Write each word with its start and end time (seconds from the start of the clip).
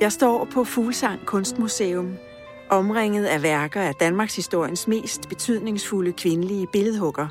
Jeg 0.00 0.12
står 0.12 0.44
på 0.44 0.64
Fuglsang 0.64 1.26
Kunstmuseum, 1.26 2.16
omringet 2.70 3.24
af 3.24 3.42
værker 3.42 3.82
af 3.82 3.94
Danmarks 3.94 4.36
historiens 4.36 4.88
mest 4.88 5.28
betydningsfulde 5.28 6.12
kvindelige 6.12 6.66
billedhugger, 6.72 7.28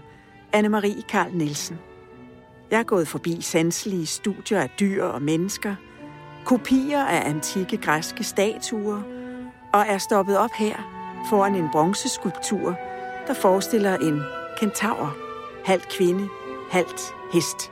Anne-Marie 0.56 1.02
Karl 1.10 1.32
Nielsen. 1.34 1.80
Jeg 2.72 2.80
er 2.80 2.84
gået 2.84 3.08
forbi 3.08 3.42
sanselige 3.42 4.06
studier 4.06 4.60
af 4.62 4.70
dyr 4.80 5.04
og 5.04 5.22
mennesker, 5.22 5.76
kopier 6.46 7.06
af 7.06 7.30
antikke 7.30 7.78
græske 7.78 8.24
statuer, 8.24 9.02
og 9.74 9.86
er 9.88 9.98
stoppet 9.98 10.38
op 10.38 10.52
her 10.58 10.76
foran 11.30 11.56
en 11.56 11.70
bronzeskulptur, 11.72 12.76
der 13.28 13.34
forestiller 13.34 13.98
en 13.98 14.22
kentaur, 14.60 15.18
halvt 15.66 15.90
kvinde, 15.90 16.28
halvt 16.72 17.02
hest. 17.34 17.72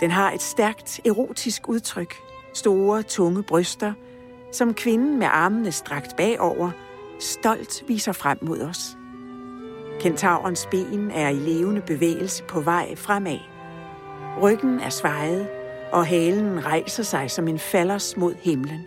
Den 0.00 0.10
har 0.10 0.32
et 0.32 0.42
stærkt 0.42 1.00
erotisk 1.04 1.68
udtryk, 1.68 2.23
store, 2.54 3.02
tunge 3.02 3.42
bryster, 3.42 3.92
som 4.52 4.74
kvinden 4.74 5.18
med 5.18 5.26
armene 5.30 5.72
strakt 5.72 6.16
bagover 6.16 6.70
stolt 7.20 7.84
viser 7.88 8.12
frem 8.12 8.38
mod 8.42 8.60
os. 8.60 8.96
Kentaurens 10.00 10.68
ben 10.70 11.10
er 11.10 11.28
i 11.28 11.34
levende 11.34 11.80
bevægelse 11.80 12.44
på 12.44 12.60
vej 12.60 12.96
fremad. 12.96 13.38
Ryggen 14.42 14.80
er 14.80 14.90
svejet, 14.90 15.48
og 15.92 16.06
halen 16.06 16.64
rejser 16.64 17.02
sig 17.02 17.30
som 17.30 17.48
en 17.48 17.58
fallers 17.58 18.16
mod 18.16 18.34
himlen. 18.34 18.86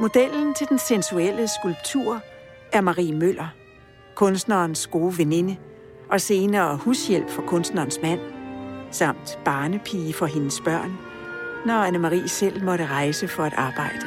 Modellen 0.00 0.54
til 0.54 0.68
den 0.68 0.78
sensuelle 0.78 1.48
skulptur 1.48 2.20
er 2.72 2.80
Marie 2.80 3.14
Møller, 3.14 3.48
kunstnerens 4.14 4.86
gode 4.86 5.18
veninde 5.18 5.56
og 6.10 6.20
senere 6.20 6.76
hushjælp 6.76 7.30
for 7.30 7.42
kunstnerens 7.42 7.98
mand, 8.02 8.20
samt 8.90 9.38
barnepige 9.44 10.12
for 10.12 10.26
hendes 10.26 10.60
børn, 10.64 10.98
når 11.66 11.84
Anne-Marie 11.84 12.28
selv 12.28 12.64
måtte 12.64 12.86
rejse 12.86 13.28
for 13.28 13.42
at 13.42 13.54
arbejde. 13.56 14.06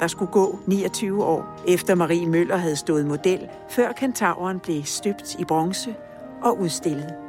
Der 0.00 0.08
skulle 0.08 0.32
gå 0.32 0.58
29 0.66 1.24
år, 1.24 1.62
efter 1.68 1.94
Marie 1.94 2.26
Møller 2.26 2.56
havde 2.56 2.76
stået 2.76 3.06
model, 3.06 3.48
før 3.70 3.92
kentauren 3.92 4.60
blev 4.60 4.82
støbt 4.84 5.34
i 5.38 5.44
bronze 5.44 5.94
og 6.42 6.60
udstillet. 6.60 7.23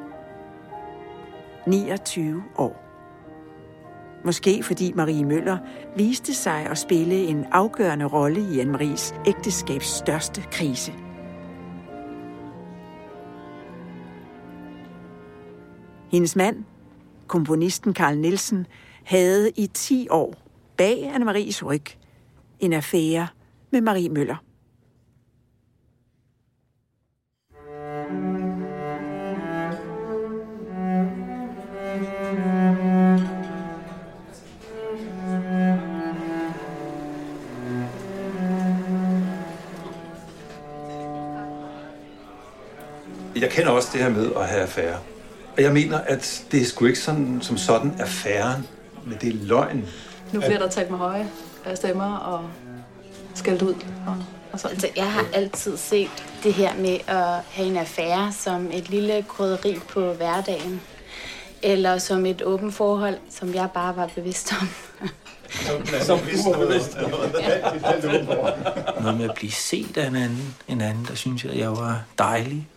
29 1.68 2.44
år. 2.58 2.82
Måske 4.26 4.64
fordi 4.64 4.94
Marie 4.94 5.26
Møller 5.26 5.58
viste 5.98 6.34
sig 6.34 6.66
at 6.66 6.78
spille 6.78 7.16
en 7.16 7.46
afgørende 7.52 8.06
rolle 8.06 8.40
i 8.40 8.60
Anne-Maries 8.60 9.28
ægteskabs 9.28 9.86
største 9.86 10.42
krise. 10.52 10.94
Hendes 16.12 16.36
mand, 16.36 16.64
komponisten 17.28 17.94
Karl 17.94 18.18
Nielsen, 18.18 18.68
havde 19.04 19.50
i 19.50 19.68
10 19.68 20.08
år 20.10 20.34
bag 20.78 21.12
Anne-Maries 21.16 21.66
ryg 21.66 21.86
en 22.60 22.74
affære 22.74 23.28
med 23.72 23.82
Marie 23.82 24.10
Møller. 24.10 24.36
Jeg 43.36 43.50
kender 43.50 43.72
også 43.72 43.90
det 43.94 44.02
her 44.02 44.10
med 44.10 44.32
at 44.36 44.48
have 44.48 44.62
affære. 44.62 44.98
Og 45.58 45.64
jeg 45.64 45.74
mener, 45.74 45.98
at 45.98 46.44
det 46.52 46.62
er 46.62 46.66
sgu 46.66 46.86
ikke 46.86 47.00
sådan, 47.00 47.40
som 47.42 47.58
sådan 47.58 47.96
affæren, 48.00 48.68
men 49.06 49.18
det 49.22 49.30
er 49.30 49.46
løgn. 49.46 49.86
Nu 50.32 50.40
bliver 50.40 50.60
der 50.60 50.70
talt 50.70 50.90
med 50.90 50.98
høje 50.98 51.28
stemmer 51.74 52.18
og 52.18 52.50
skældt 53.36 53.62
ud. 53.62 53.74
Og, 54.08 54.18
og 54.52 54.60
sådan. 54.60 54.76
Altså, 54.76 54.90
jeg 54.96 55.12
har 55.12 55.26
altid 55.34 55.78
set 55.78 56.10
det 56.44 56.54
her 56.54 56.76
med 56.76 56.98
at 57.08 57.44
have 57.52 57.68
en 57.68 57.78
affære 57.78 58.34
som 58.34 58.70
et 58.74 58.90
lille 58.90 59.26
krydderi 59.28 59.80
på 59.90 60.14
hverdagen. 60.14 60.82
Eller 61.62 61.98
som 61.98 62.26
et 62.26 62.42
åbent 62.42 62.74
forhold, 62.74 63.18
som 63.30 63.54
jeg 63.54 63.70
bare 63.74 63.96
var 63.96 64.10
bevidst 64.16 64.54
om. 64.62 64.70
Som 66.02 66.20
bevidst 66.20 66.98
Noget 69.02 69.18
med 69.18 69.30
at 69.30 69.36
blive 69.36 69.52
set 69.52 69.98
af 69.98 70.08
en 70.08 70.16
anden, 70.16 70.56
en 70.68 70.82
anden 70.82 71.06
der 71.10 71.16
synes 71.16 71.46
jeg, 71.46 71.58
jeg 71.58 71.72
var 71.72 72.04
dejlig. 72.18 72.68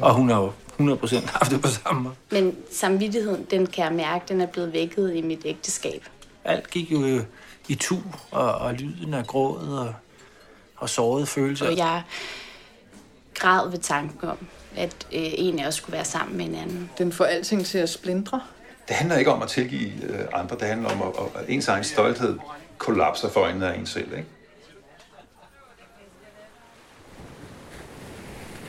Og 0.00 0.14
hun 0.14 0.28
har 0.28 0.40
jo 0.40 0.52
100% 0.80 1.30
haft 1.32 1.50
det 1.50 1.62
på 1.62 1.68
samme 1.68 2.02
måde. 2.02 2.14
Men 2.30 2.56
samvittigheden, 2.72 3.46
den 3.50 3.66
kan 3.66 3.84
jeg 3.84 3.92
mærke, 3.92 4.24
den 4.28 4.40
er 4.40 4.46
blevet 4.46 4.72
vækket 4.72 5.14
i 5.14 5.22
mit 5.22 5.42
ægteskab. 5.44 6.04
Alt 6.44 6.70
gik 6.70 6.92
jo 6.92 7.20
i 7.68 7.74
tu, 7.74 7.96
og, 8.30 8.54
og 8.54 8.74
lyden 8.74 9.14
af 9.14 9.26
grådet 9.26 9.78
og, 9.78 9.94
og 10.76 10.88
sårede 10.88 11.26
følelser. 11.26 11.66
Og 11.66 11.76
jeg 11.76 12.02
græd 13.34 13.70
ved 13.70 13.78
tanken 13.78 14.28
om, 14.28 14.38
at 14.76 15.06
øh, 15.12 15.22
en 15.34 15.58
af 15.58 15.66
os 15.66 15.74
skulle 15.74 15.92
være 15.92 16.04
sammen 16.04 16.36
med 16.36 16.44
en 16.44 16.54
anden. 16.54 16.90
Den 16.98 17.12
får 17.12 17.24
alting 17.24 17.66
til 17.66 17.78
at 17.78 17.88
splindre. 17.88 18.40
Det 18.88 18.96
handler 18.96 19.16
ikke 19.16 19.32
om 19.32 19.42
at 19.42 19.48
tilgive 19.48 19.90
øh, 20.02 20.24
andre, 20.32 20.56
det 20.60 20.68
handler 20.68 20.90
om, 20.90 21.02
at, 21.02 21.42
at 21.42 21.48
ens 21.48 21.68
egen 21.68 21.84
stolthed 21.84 22.38
kollapser 22.78 23.30
for 23.30 23.40
øjnene 23.40 23.72
af 23.72 23.78
en 23.78 23.86
selv. 23.86 24.12
Ikke? 24.12 24.28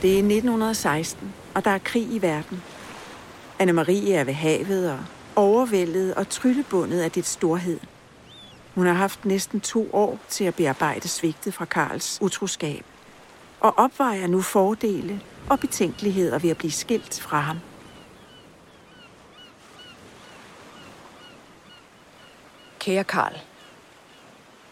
Det 0.02 0.14
er 0.14 0.18
1916, 0.18 1.34
og 1.56 1.66
der 1.66 1.72
er 1.72 1.78
krig 1.78 2.04
i 2.04 2.22
verden. 2.22 2.64
Anne-Marie 3.60 4.12
er 4.12 4.24
ved 4.24 4.34
havet 4.34 4.92
og 4.92 5.00
overvældet 5.36 6.16
og 6.16 6.30
tryllebundet 6.30 7.02
af 7.02 7.12
dit 7.12 7.26
storhed. 7.26 7.80
Hun 8.76 8.86
har 8.86 8.94
haft 8.94 9.26
næsten 9.26 9.62
to 9.62 9.90
år 9.94 10.20
til 10.30 10.44
at 10.44 10.56
bearbejde 10.56 11.08
svigtet 11.08 11.54
fra 11.54 11.66
Karls 11.66 12.18
utroskab, 12.22 12.86
og 13.60 13.80
opvejer 13.80 14.28
nu 14.28 14.42
fordele 14.42 15.22
og 15.50 15.60
betænkeligheder 15.60 16.40
ved 16.40 16.50
at 16.50 16.58
blive 16.58 16.72
skilt 16.72 17.22
fra 17.22 17.40
ham. 17.40 17.58
Kære 22.80 23.04
Karl, 23.04 23.36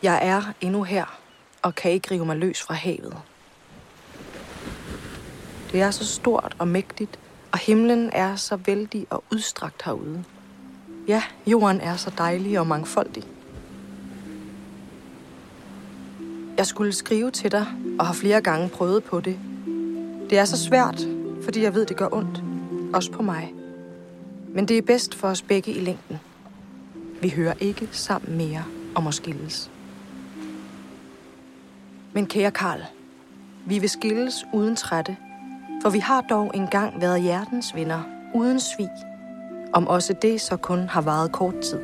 jeg 0.04 0.20
er 0.22 0.42
endnu 0.62 0.84
her 0.84 1.20
og 1.62 1.76
kan 1.76 1.92
ikke 1.92 2.12
rive 2.12 2.26
mig 2.26 2.38
løs 2.38 2.62
fra 2.62 2.74
havet. 2.74 3.22
Det 5.76 5.84
er 5.84 5.92
så 5.92 6.06
stort 6.06 6.56
og 6.60 6.68
mægtigt, 6.68 7.20
og 7.52 7.60
himlen 7.60 8.10
er 8.14 8.36
så 8.36 8.56
vældig 8.56 9.08
og 9.10 9.24
udstrakt 9.32 9.84
herude. 9.86 10.24
Ja, 11.08 11.24
jorden 11.48 11.82
er 11.82 11.96
så 11.96 12.12
dejlig 12.18 12.60
og 12.60 12.68
mangfoldig. 12.68 13.24
Jeg 16.58 16.66
skulle 16.66 16.94
skrive 16.94 17.32
til 17.32 17.52
dig, 17.52 17.68
og 18.00 18.06
har 18.06 18.14
flere 18.14 18.42
gange 18.42 18.70
prøvet 18.70 19.04
på 19.04 19.20
det. 19.20 19.40
Det 20.30 20.38
er 20.38 20.46
så 20.46 20.58
svært, 20.58 21.08
fordi 21.44 21.62
jeg 21.62 21.74
ved, 21.74 21.86
det 21.86 21.98
gør 21.98 22.10
ondt. 22.12 22.44
Også 22.94 23.12
på 23.12 23.22
mig. 23.22 23.54
Men 24.54 24.68
det 24.68 24.78
er 24.78 24.82
bedst 24.82 25.16
for 25.16 25.28
os 25.28 25.42
begge 25.42 25.72
i 25.72 25.80
længden. 25.80 26.20
Vi 27.22 27.30
hører 27.30 27.54
ikke 27.60 27.90
sammen 27.92 28.38
mere 28.38 28.64
om 28.96 29.08
at 29.08 29.14
skilles. 29.14 29.72
Men 32.14 32.28
kære 32.28 32.52
Karl, 32.52 32.82
vi 33.66 33.80
vil 33.80 33.90
skilles 33.90 34.46
uden 34.54 34.76
trætte, 34.76 35.18
for 35.86 35.90
vi 35.90 36.00
har 36.00 36.22
dog 36.22 36.52
engang 36.54 37.02
været 37.02 37.22
hjertens 37.22 37.76
venner, 37.76 38.04
uden 38.34 38.60
svig, 38.60 38.90
om 39.74 39.88
også 39.88 40.14
det 40.14 40.42
så 40.42 40.58
kun 40.58 40.80
har 40.80 41.02
varet 41.02 41.32
kort 41.32 41.54
tid. 41.60 41.80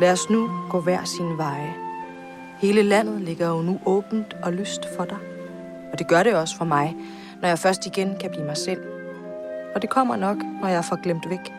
Lad 0.00 0.12
os 0.12 0.30
nu 0.30 0.50
gå 0.70 0.80
hver 0.80 1.04
sin 1.04 1.38
veje. 1.38 1.74
Hele 2.58 2.82
landet 2.82 3.20
ligger 3.20 3.48
jo 3.48 3.62
nu 3.62 3.80
åbent 3.86 4.36
og 4.42 4.52
lyst 4.52 4.80
for 4.96 5.04
dig. 5.04 5.16
Og 5.92 5.98
det 5.98 6.08
gør 6.08 6.22
det 6.22 6.34
også 6.34 6.56
for 6.56 6.64
mig, 6.64 6.96
når 7.40 7.48
jeg 7.48 7.58
først 7.58 7.86
igen 7.86 8.16
kan 8.20 8.30
blive 8.30 8.44
mig 8.44 8.56
selv. 8.56 8.82
Og 9.74 9.82
det 9.82 9.90
kommer 9.90 10.16
nok, 10.16 10.36
når 10.62 10.68
jeg 10.68 10.84
får 10.84 11.02
glemt 11.02 11.30
væk. 11.30 11.52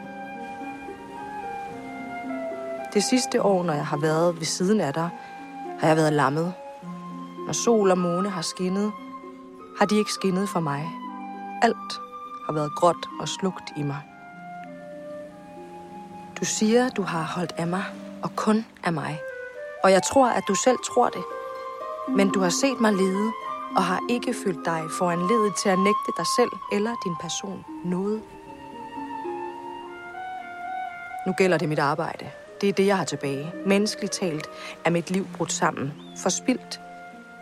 Det 2.94 3.04
sidste 3.04 3.42
år, 3.44 3.64
når 3.64 3.74
jeg 3.74 3.86
har 3.86 3.98
været 3.98 4.36
ved 4.40 4.46
siden 4.46 4.82
af 4.82 4.94
dig, 4.94 5.10
har 5.80 5.88
jeg 5.88 5.98
været 5.98 6.14
lammet. 6.14 6.54
Når 7.46 7.54
sol 7.54 7.92
og 7.92 7.98
måne 7.98 8.30
har 8.30 8.42
skinnet, 8.42 8.92
har 9.80 9.86
de 9.86 9.98
ikke 9.98 10.12
skinnet 10.12 10.50
for 10.50 10.60
mig. 10.60 10.92
Alt 11.62 11.92
har 12.46 12.54
været 12.54 12.76
gråt 12.76 13.06
og 13.22 13.28
slugt 13.28 13.64
i 13.78 13.84
mig. 13.84 14.02
Du 16.40 16.46
siger, 16.46 16.90
du 16.90 17.02
har 17.02 17.24
holdt 17.24 17.52
af 17.58 17.68
mig, 17.68 17.84
og 18.24 18.36
kun 18.36 18.66
af 18.84 18.94
mig. 18.94 19.22
Og 19.84 19.92
jeg 19.92 20.04
tror, 20.04 20.28
at 20.28 20.44
du 20.48 20.56
selv 20.56 20.78
tror 20.86 21.10
det. 21.10 21.24
Men 22.10 22.30
du 22.30 22.40
har 22.40 22.50
set 22.50 22.80
mig 22.82 22.94
lide, 22.94 23.32
og 23.76 23.84
har 23.84 24.00
ikke 24.10 24.34
følt 24.44 24.66
dig 24.66 24.84
foranledet 24.98 25.54
til 25.56 25.70
at 25.70 25.80
nægte 25.80 26.12
dig 26.18 26.26
selv 26.38 26.52
eller 26.72 26.96
din 27.06 27.16
person 27.22 27.66
noget. 27.86 28.22
Nu 31.28 31.34
gælder 31.34 31.58
det 31.58 31.70
mit 31.70 31.80
arbejde. 31.80 32.32
Det 32.62 32.70
er 32.70 32.74
det, 32.74 32.86
jeg 32.86 32.98
har 32.98 33.06
tilbage. 33.06 33.54
Menneskeligt 33.66 34.14
talt 34.14 34.50
er 34.86 34.90
mit 34.90 35.12
liv 35.12 35.28
brudt 35.38 35.52
sammen. 35.52 35.94
Forspildt. 36.18 36.82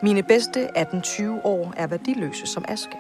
Mine 0.04 0.24
bedste 0.24 0.78
18-20 0.78 1.24
år 1.44 1.74
er 1.78 1.88
værdiløse 1.88 2.48
som 2.48 2.66
aske. 2.68 2.98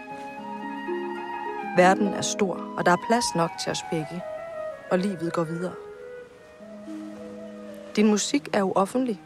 Verden 1.75 2.07
er 2.07 2.21
stor, 2.21 2.73
og 2.77 2.85
der 2.85 2.91
er 2.91 2.97
plads 3.09 3.25
nok 3.35 3.51
til 3.63 3.71
os 3.71 3.83
begge. 3.91 4.21
Og 4.91 4.99
livet 4.99 5.33
går 5.33 5.43
videre. 5.43 5.73
Din 7.95 8.07
musik 8.07 8.49
er 8.53 8.59
jo 8.59 8.71
offentlig, 8.75 9.21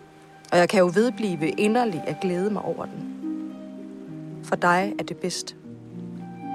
og 0.51 0.57
jeg 0.57 0.69
kan 0.69 0.79
jo 0.79 0.91
vedblive 0.93 1.49
inderligt 1.49 2.03
at 2.07 2.19
glæde 2.21 2.49
mig 2.49 2.61
over 2.61 2.85
den. 2.85 3.13
For 4.43 4.55
dig 4.55 4.93
er 4.99 5.03
det 5.03 5.17
bedst. 5.17 5.55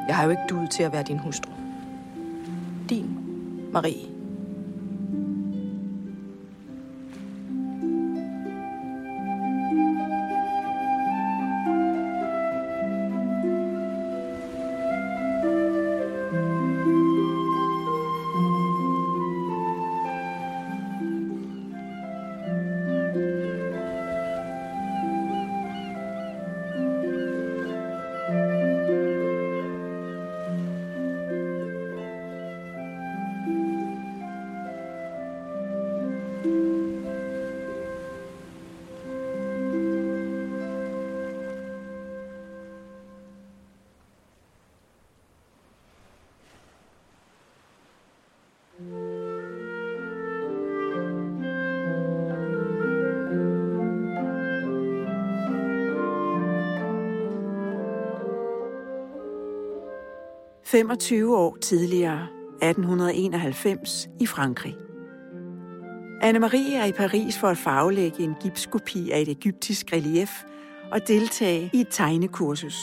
Jeg 0.08 0.16
har 0.16 0.24
jo 0.24 0.30
ikke 0.30 0.42
duet 0.48 0.70
til 0.70 0.82
at 0.82 0.92
være 0.92 1.02
din 1.02 1.18
hustru. 1.18 1.50
Din 2.88 3.18
Marie.– 3.72 4.06
25 60.76 61.36
år 61.36 61.56
tidligere, 61.60 62.26
1891, 62.62 64.08
i 64.20 64.26
Frankrig. 64.26 64.76
Anne-Marie 66.22 66.74
er 66.74 66.84
i 66.84 66.92
Paris 66.92 67.38
for 67.38 67.48
at 67.48 67.58
faglægge 67.58 68.22
en 68.22 68.34
gipskopi 68.40 69.10
af 69.10 69.20
et 69.20 69.28
egyptisk 69.28 69.92
relief 69.92 70.30
og 70.92 71.08
deltage 71.08 71.70
i 71.72 71.80
et 71.80 71.86
tegnekursus. 71.90 72.78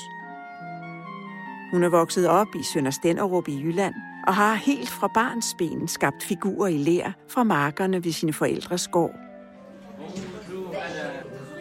Hun 1.72 1.84
er 1.84 1.90
vokset 1.90 2.28
op 2.28 2.48
i 2.60 2.64
Sønder 2.74 2.92
Stenderup 2.92 3.48
i 3.48 3.62
Jylland 3.64 3.94
og 4.28 4.36
har 4.36 4.54
helt 4.54 4.90
fra 4.90 5.08
barnsben 5.14 5.88
skabt 5.88 6.24
figurer 6.24 6.68
i 6.68 6.78
lær 6.78 7.12
fra 7.30 7.44
markerne 7.44 8.04
ved 8.04 8.12
sine 8.12 8.34
forældres 8.34 8.88
gård. 8.88 9.16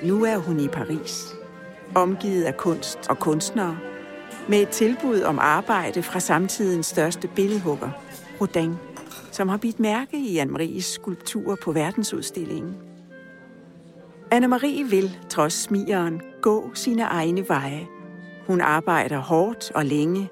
Nu 0.02 0.24
er 0.24 0.36
hun 0.36 0.60
i 0.60 0.68
Paris, 0.68 1.34
omgivet 1.94 2.44
af 2.44 2.56
kunst 2.56 2.98
og 3.08 3.18
kunstnere, 3.18 3.91
med 4.48 4.62
et 4.62 4.68
tilbud 4.68 5.22
om 5.22 5.38
arbejde 5.38 6.02
fra 6.02 6.20
samtidens 6.20 6.86
største 6.86 7.28
billedhugger, 7.28 7.90
Rodin, 8.40 8.74
som 9.30 9.48
har 9.48 9.56
bidt 9.56 9.80
mærke 9.80 10.18
i 10.18 10.38
Anne-Maries 10.38 10.80
skulpturer 10.80 11.56
på 11.64 11.72
verdensudstillingen. 11.72 12.74
Anne-Marie 14.34 14.90
vil, 14.90 15.18
trods 15.28 15.52
smigeren, 15.52 16.20
gå 16.40 16.70
sine 16.74 17.02
egne 17.02 17.48
veje. 17.48 17.86
Hun 18.46 18.60
arbejder 18.60 19.18
hårdt 19.18 19.70
og 19.74 19.84
længe, 19.84 20.28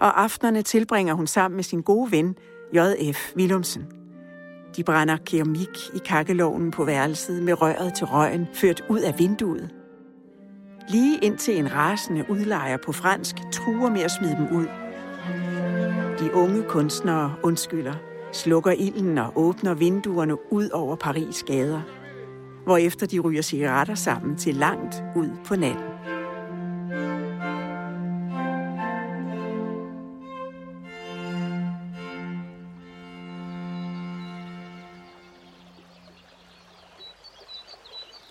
og 0.00 0.22
aftenerne 0.22 0.62
tilbringer 0.62 1.14
hun 1.14 1.26
sammen 1.26 1.56
med 1.56 1.64
sin 1.64 1.82
gode 1.82 2.12
ven, 2.12 2.36
J.F. 2.72 3.36
Willumsen. 3.36 3.86
De 4.76 4.84
brænder 4.84 5.16
keramik 5.16 5.90
i 5.94 5.98
kakkeloven 6.04 6.70
på 6.70 6.84
værelset 6.84 7.42
med 7.42 7.62
røret 7.62 7.94
til 7.94 8.06
røgen 8.06 8.48
ført 8.54 8.84
ud 8.88 9.00
af 9.00 9.18
vinduet. 9.18 9.77
Lige 10.88 11.18
indtil 11.22 11.58
en 11.58 11.72
rasende 11.74 12.24
udlejer 12.28 12.76
på 12.76 12.92
fransk 12.92 13.36
truer 13.52 13.90
med 13.90 14.00
at 14.00 14.10
smide 14.10 14.36
dem 14.36 14.56
ud. 14.56 14.66
De 16.18 16.34
unge 16.34 16.62
kunstnere 16.62 17.34
undskylder, 17.42 17.94
slukker 18.32 18.72
ilden 18.72 19.18
og 19.18 19.32
åbner 19.36 19.74
vinduerne 19.74 20.52
ud 20.52 20.70
over 20.70 20.96
Paris 20.96 21.42
gader, 21.42 21.80
hvorefter 22.64 23.06
de 23.06 23.18
ryger 23.18 23.42
cigaretter 23.42 23.94
sammen 23.94 24.36
til 24.36 24.54
langt 24.54 25.02
ud 25.16 25.28
på 25.46 25.56
natten. 25.56 25.87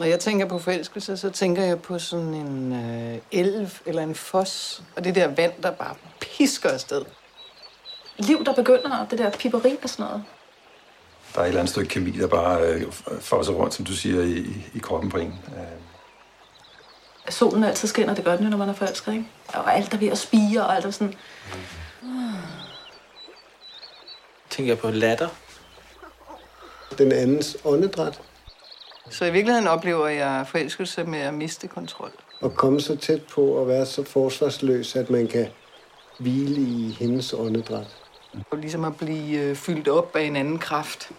Når 0.07 0.11
jeg 0.11 0.19
tænker 0.19 0.45
på 0.45 0.59
forelskelse, 0.59 1.17
så 1.17 1.29
tænker 1.29 1.63
jeg 1.63 1.81
på 1.81 1.99
sådan 1.99 2.33
en 2.33 2.73
øh, 2.73 3.19
elv 3.31 3.69
eller 3.85 4.03
en 4.03 4.15
fos, 4.15 4.83
og 4.95 5.03
det 5.03 5.15
der 5.15 5.27
vand, 5.27 5.51
der 5.63 5.71
bare 5.71 5.95
pisker 6.19 6.69
afsted. 6.69 7.05
Liv, 8.17 8.45
der 8.45 8.53
begynder, 8.53 9.07
det 9.09 9.19
der 9.19 9.29
piperi 9.29 9.77
og 9.83 9.89
sådan 9.89 10.05
noget. 10.05 10.23
Der 11.33 11.39
er 11.39 11.43
et 11.43 11.47
eller 11.47 11.59
andet 11.59 11.71
stykke 11.71 11.89
kemi, 11.89 12.11
der 12.11 12.27
bare 12.27 12.61
øh, 12.61 12.91
fosser 13.19 13.53
rundt, 13.53 13.73
som 13.73 13.85
du 13.85 13.93
siger, 13.93 14.23
i, 14.23 14.45
i 14.73 14.79
kroppen 14.79 15.09
på 15.09 15.17
en. 15.17 15.39
Øh. 15.47 15.63
Solen 17.29 17.63
altid 17.63 17.87
skinner, 17.87 18.15
det 18.15 18.25
gør 18.25 18.35
den 18.35 18.43
jo, 18.43 18.49
når 18.49 18.57
man 18.57 18.69
er 18.69 18.73
forelsket, 18.73 19.13
ikke? 19.13 19.25
Og 19.47 19.75
alt 19.75 19.93
er 19.93 19.97
ved 19.97 20.07
at 20.07 20.17
spire, 20.17 20.65
og 20.65 20.75
alt 20.75 20.85
er 20.85 20.91
sådan... 20.91 21.13
Tænker 24.49 24.71
jeg 24.71 24.79
på 24.79 24.89
latter. 24.89 25.29
Den 26.97 27.11
andens 27.11 27.57
åndedræt. 27.65 28.21
Så 29.09 29.25
i 29.25 29.31
virkeligheden 29.31 29.67
oplever 29.67 30.07
jeg 30.07 30.45
forelskelse 30.47 31.03
med 31.03 31.19
at 31.19 31.33
miste 31.33 31.67
kontrol. 31.67 32.11
Og 32.41 32.55
komme 32.55 32.81
så 32.81 32.95
tæt 32.95 33.21
på 33.23 33.61
at 33.61 33.67
være 33.67 33.85
så 33.85 34.03
forsvarsløs, 34.03 34.95
at 34.95 35.09
man 35.09 35.27
kan 35.27 35.47
hvile 36.19 36.61
i 36.61 36.95
hendes 36.99 37.33
åndedræt. 37.33 37.95
Og 38.51 38.57
ligesom 38.57 38.85
at 38.85 38.97
blive 38.97 39.39
øh, 39.39 39.55
fyldt 39.55 39.87
op 39.87 40.15
af 40.15 40.21
en 40.21 40.35
anden 40.35 40.59
kraft. 40.59 41.11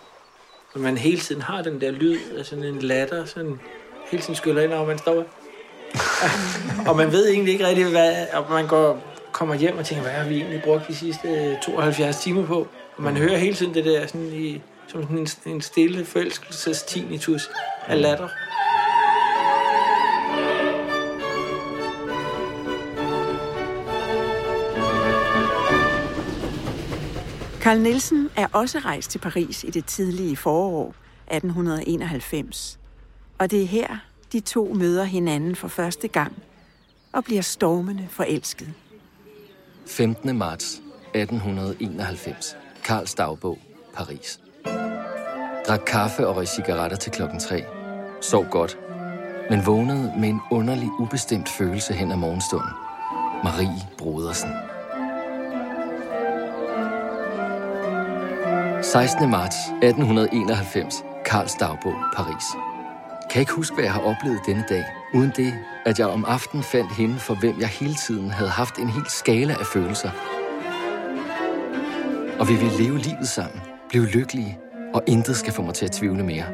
Når 0.74 0.82
man 0.82 0.98
hele 0.98 1.20
tiden 1.20 1.42
har 1.42 1.62
den 1.62 1.80
der 1.80 1.90
lyd 1.90 2.18
af 2.38 2.44
sådan 2.44 2.64
en 2.64 2.78
latter, 2.78 3.24
sådan 3.24 3.60
hele 4.10 4.22
tiden 4.22 4.34
skyller 4.34 4.62
ind, 4.62 4.72
og 4.72 4.86
man 4.86 4.98
står 4.98 5.24
og 6.88 6.96
man 6.96 7.12
ved 7.12 7.28
egentlig 7.28 7.52
ikke 7.52 7.66
rigtig, 7.66 7.90
hvad, 7.90 8.26
og 8.32 8.44
man 8.50 8.66
går, 8.66 9.02
kommer 9.32 9.54
hjem 9.54 9.78
og 9.78 9.86
tænker, 9.86 10.02
hvad 10.02 10.12
har 10.12 10.28
vi 10.28 10.36
egentlig 10.36 10.62
brugt 10.62 10.88
de 10.88 10.94
sidste 10.94 11.58
72 11.62 12.16
timer 12.16 12.46
på? 12.46 12.66
Og 12.96 13.02
man 13.02 13.16
hører 13.16 13.36
hele 13.36 13.54
tiden 13.54 13.74
det 13.74 13.84
der 13.84 14.06
sådan 14.06 14.32
i, 14.32 14.62
som 14.88 15.02
sådan 15.02 15.18
en, 15.18 15.28
en 15.46 15.60
stille 15.60 16.04
forelskelses 16.04 16.82
tinnitus 16.82 17.50
af 17.86 18.00
latter. 18.02 18.28
Carl 27.60 27.80
Nielsen 27.80 28.30
er 28.36 28.46
også 28.52 28.78
rejst 28.78 29.10
til 29.10 29.18
Paris 29.18 29.64
i 29.64 29.70
det 29.70 29.84
tidlige 29.84 30.36
forår 30.36 30.94
1891. 31.30 32.78
Og 33.38 33.50
det 33.50 33.62
er 33.62 33.66
her, 33.66 33.98
de 34.32 34.40
to 34.40 34.74
møder 34.74 35.04
hinanden 35.04 35.56
for 35.56 35.68
første 35.68 36.08
gang 36.08 36.42
og 37.12 37.24
bliver 37.24 37.42
stormende 37.42 38.06
forelsket. 38.10 38.74
15. 39.86 40.38
marts 40.38 40.82
1891. 41.14 42.56
Karls 42.84 43.14
dagbog, 43.14 43.58
Paris. 43.94 44.40
Drak 45.68 45.80
kaffe 45.86 46.26
og 46.26 46.36
røg 46.36 46.48
cigaretter 46.48 46.96
til 46.96 47.12
klokken 47.12 47.40
3. 47.40 47.64
Sov 48.20 48.46
godt, 48.50 48.78
men 49.50 49.66
vågnede 49.66 50.12
med 50.18 50.28
en 50.28 50.40
underlig, 50.50 50.88
ubestemt 51.00 51.48
følelse 51.48 51.94
hen 51.94 52.12
ad 52.12 52.16
morgenstunden. 52.16 52.70
Marie 53.44 53.82
Brodersen. 53.98 54.50
16. 58.82 59.30
marts 59.30 59.56
1891. 59.56 61.04
Karls 61.24 61.54
dagbog, 61.54 61.94
Paris. 62.16 62.44
Kan 63.30 63.40
ikke 63.40 63.52
huske, 63.52 63.74
hvad 63.74 63.84
jeg 63.84 63.92
har 63.92 64.00
oplevet 64.00 64.40
denne 64.46 64.64
dag, 64.68 64.84
uden 65.14 65.32
det, 65.36 65.54
at 65.86 65.98
jeg 65.98 66.06
om 66.06 66.24
aftenen 66.24 66.64
fandt 66.64 66.96
hende, 66.96 67.18
for 67.18 67.34
hvem 67.34 67.60
jeg 67.60 67.68
hele 67.68 67.94
tiden 67.94 68.30
havde 68.30 68.50
haft 68.50 68.78
en 68.78 68.88
hel 68.88 69.06
skala 69.08 69.52
af 69.52 69.66
følelser. 69.66 70.10
Og 72.40 72.48
vi 72.48 72.54
vil 72.54 72.72
leve 72.78 72.98
livet 72.98 73.28
sammen, 73.28 73.60
blive 73.88 74.06
lykkelige, 74.06 74.58
og 74.94 75.02
intet 75.06 75.36
skal 75.36 75.52
få 75.52 75.62
mig 75.62 75.74
til 75.74 75.84
at 75.84 75.92
tvivle 75.92 76.24
mere. 76.24 76.44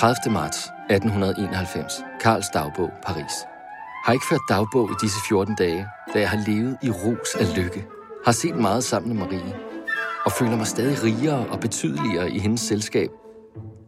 30. 0.00 0.32
marts 0.32 0.58
1891. 0.90 1.92
Karls 2.20 2.46
dagbog, 2.54 2.90
Paris. 3.06 3.32
Har 4.06 4.12
ikke 4.12 4.26
ført 4.30 4.40
dagbog 4.48 4.90
i 4.90 4.94
disse 5.02 5.18
14 5.28 5.54
dage, 5.54 5.88
da 6.14 6.20
jeg 6.20 6.30
har 6.30 6.44
levet 6.46 6.78
i 6.82 6.90
ros 6.90 7.34
af 7.40 7.56
lykke. 7.56 7.86
Har 8.24 8.32
set 8.32 8.56
meget 8.56 8.84
sammen 8.84 9.16
med 9.16 9.26
Marie. 9.26 9.54
og 10.24 10.32
føler 10.32 10.56
mig 10.56 10.66
stadig 10.66 11.02
rigere 11.04 11.46
og 11.48 11.60
betydeligere 11.60 12.30
i 12.30 12.38
hendes 12.38 12.60
selskab. 12.60 13.10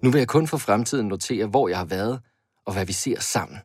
Nu 0.03 0.11
vil 0.11 0.19
jeg 0.19 0.29
kun 0.29 0.47
for 0.49 0.57
fremtiden 0.57 1.09
notere, 1.09 1.47
hvor 1.47 1.69
jeg 1.69 1.79
har 1.79 1.85
været, 1.85 2.21
og 2.67 2.73
hvad 2.73 2.87
vi 2.87 2.93
ser 2.93 3.21
sammen. 3.21 3.59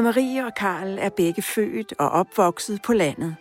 Anne-Marie 0.00 0.44
og 0.46 0.54
Karl 0.54 0.98
er 0.98 1.08
begge 1.08 1.42
født 1.42 1.94
og 1.98 2.08
opvokset 2.08 2.82
på 2.82 2.92
landet. 2.92 3.36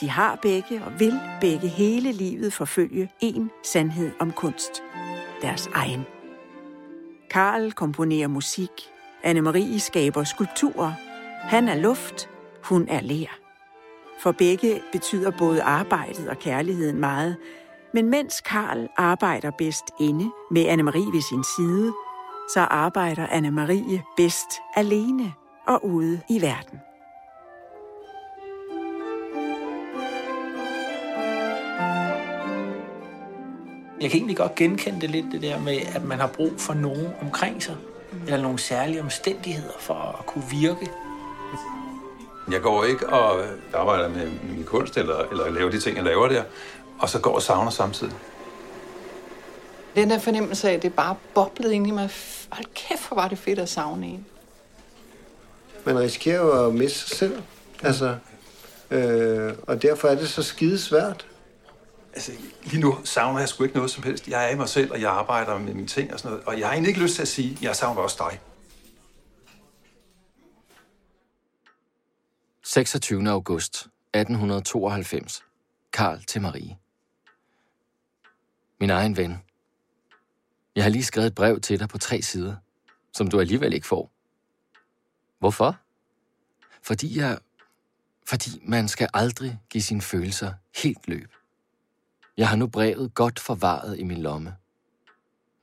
De 0.00 0.10
har 0.10 0.38
begge 0.42 0.82
og 0.84 1.00
vil 1.00 1.20
begge 1.40 1.68
hele 1.68 2.12
livet 2.12 2.52
forfølge 2.52 3.10
en 3.20 3.50
sandhed 3.64 4.10
om 4.18 4.32
kunst. 4.32 4.82
Deres 5.42 5.66
egen. 5.74 6.06
Karl 7.30 7.72
komponerer 7.72 8.28
musik. 8.28 8.70
Anne-Marie 9.24 9.78
skaber 9.78 10.24
skulpturer. 10.24 10.92
Han 11.40 11.68
er 11.68 11.74
luft, 11.74 12.28
hun 12.62 12.88
er 12.88 13.00
lær. 13.00 13.38
For 14.20 14.32
begge 14.32 14.82
betyder 14.92 15.30
både 15.30 15.62
arbejdet 15.62 16.28
og 16.28 16.38
kærligheden 16.38 17.00
meget, 17.00 17.36
men 17.94 18.10
mens 18.10 18.40
Karl 18.40 18.88
arbejder 18.96 19.50
bedst 19.50 19.84
inde 20.00 20.30
med 20.50 20.66
Anne-Marie 20.66 21.14
ved 21.14 21.22
sin 21.22 21.44
side, 21.56 21.92
så 22.54 22.60
arbejder 22.60 23.26
Anne-Marie 23.26 24.14
bedst 24.16 24.60
alene 24.74 25.34
og 25.66 25.84
ude 25.84 26.20
i 26.28 26.42
verden. 26.42 26.80
Jeg 34.00 34.10
kan 34.10 34.18
egentlig 34.18 34.36
godt 34.36 34.54
genkende 34.54 35.00
det 35.00 35.10
lidt, 35.10 35.26
det 35.32 35.42
der 35.42 35.60
med, 35.60 35.78
at 35.94 36.04
man 36.04 36.18
har 36.18 36.26
brug 36.26 36.52
for 36.58 36.74
nogen 36.74 37.08
omkring 37.22 37.62
sig, 37.62 37.76
eller 38.24 38.42
nogle 38.42 38.58
særlige 38.58 39.00
omstændigheder 39.00 39.78
for 39.80 40.16
at 40.18 40.26
kunne 40.26 40.44
virke. 40.50 40.90
Jeg 42.50 42.60
går 42.60 42.84
ikke 42.84 43.08
og 43.08 43.44
arbejder 43.74 44.08
med 44.08 44.30
min 44.42 44.64
kunst, 44.64 44.96
eller, 44.96 45.18
eller 45.18 45.50
laver 45.50 45.70
de 45.70 45.80
ting, 45.80 45.96
jeg 45.96 46.04
laver 46.04 46.28
der, 46.28 46.42
og 46.98 47.08
så 47.08 47.20
går 47.20 47.34
og 47.34 47.42
savner 47.42 47.70
samtidig. 47.70 48.14
Den 49.94 50.10
der 50.10 50.18
fornemmelse 50.18 50.70
af, 50.70 50.74
at 50.74 50.82
det 50.82 50.94
bare 50.94 51.16
boblede 51.34 51.74
ind 51.74 51.86
i 51.86 51.90
mig. 51.90 52.10
Hold 52.50 52.66
kæft, 52.74 53.08
hvor 53.08 53.14
var 53.14 53.28
det 53.28 53.38
fedt 53.38 53.58
at 53.58 53.68
savne 53.68 54.06
en. 54.06 54.26
Man 55.86 55.98
risikerer 55.98 56.40
jo 56.40 56.66
at 56.66 56.74
miste 56.74 56.98
sig 56.98 57.16
selv. 57.16 57.42
Altså, 57.82 58.18
øh, 58.90 59.54
og 59.62 59.82
derfor 59.82 60.08
er 60.08 60.14
det 60.14 60.28
så 60.28 60.42
skide 60.42 60.78
svært. 60.78 61.26
Altså, 62.12 62.32
lige 62.64 62.80
nu 62.80 62.98
savner 63.04 63.38
jeg 63.38 63.48
sgu 63.48 63.64
ikke 63.64 63.76
noget 63.76 63.90
som 63.90 64.02
helst. 64.02 64.28
Jeg 64.28 64.46
er 64.46 64.48
i 64.48 64.56
mig 64.56 64.68
selv, 64.68 64.92
og 64.92 65.00
jeg 65.00 65.10
arbejder 65.10 65.58
med 65.58 65.74
mine 65.74 65.86
ting 65.86 66.12
og 66.12 66.18
sådan 66.18 66.30
noget. 66.30 66.46
Og 66.46 66.58
jeg 66.58 66.66
har 66.66 66.72
egentlig 66.72 66.88
ikke 66.88 67.00
lyst 67.00 67.14
til 67.14 67.22
at 67.22 67.28
sige, 67.28 67.52
at 67.52 67.62
jeg 67.62 67.76
savner 67.76 68.00
også 68.00 68.16
dig. 68.30 68.40
26. 72.64 73.30
august 73.30 73.76
1892. 73.76 75.44
Karl 75.92 76.22
til 76.26 76.42
Marie. 76.42 76.76
Min 78.80 78.90
egen 78.90 79.16
ven. 79.16 79.42
Jeg 80.76 80.84
har 80.84 80.90
lige 80.90 81.04
skrevet 81.04 81.26
et 81.26 81.34
brev 81.34 81.60
til 81.60 81.78
dig 81.78 81.88
på 81.88 81.98
tre 81.98 82.22
sider, 82.22 82.56
som 83.12 83.30
du 83.30 83.40
alligevel 83.40 83.72
ikke 83.72 83.86
får. 83.86 84.15
Hvorfor? 85.38 85.78
Fordi 86.82 87.18
jeg... 87.18 87.38
Fordi 88.28 88.50
man 88.62 88.88
skal 88.88 89.08
aldrig 89.14 89.60
give 89.70 89.82
sine 89.82 90.02
følelser 90.02 90.52
helt 90.82 91.08
løb. 91.08 91.32
Jeg 92.36 92.48
har 92.48 92.56
nu 92.56 92.66
brevet 92.66 93.14
godt 93.14 93.40
forvaret 93.40 93.98
i 93.98 94.02
min 94.02 94.22
lomme. 94.22 94.56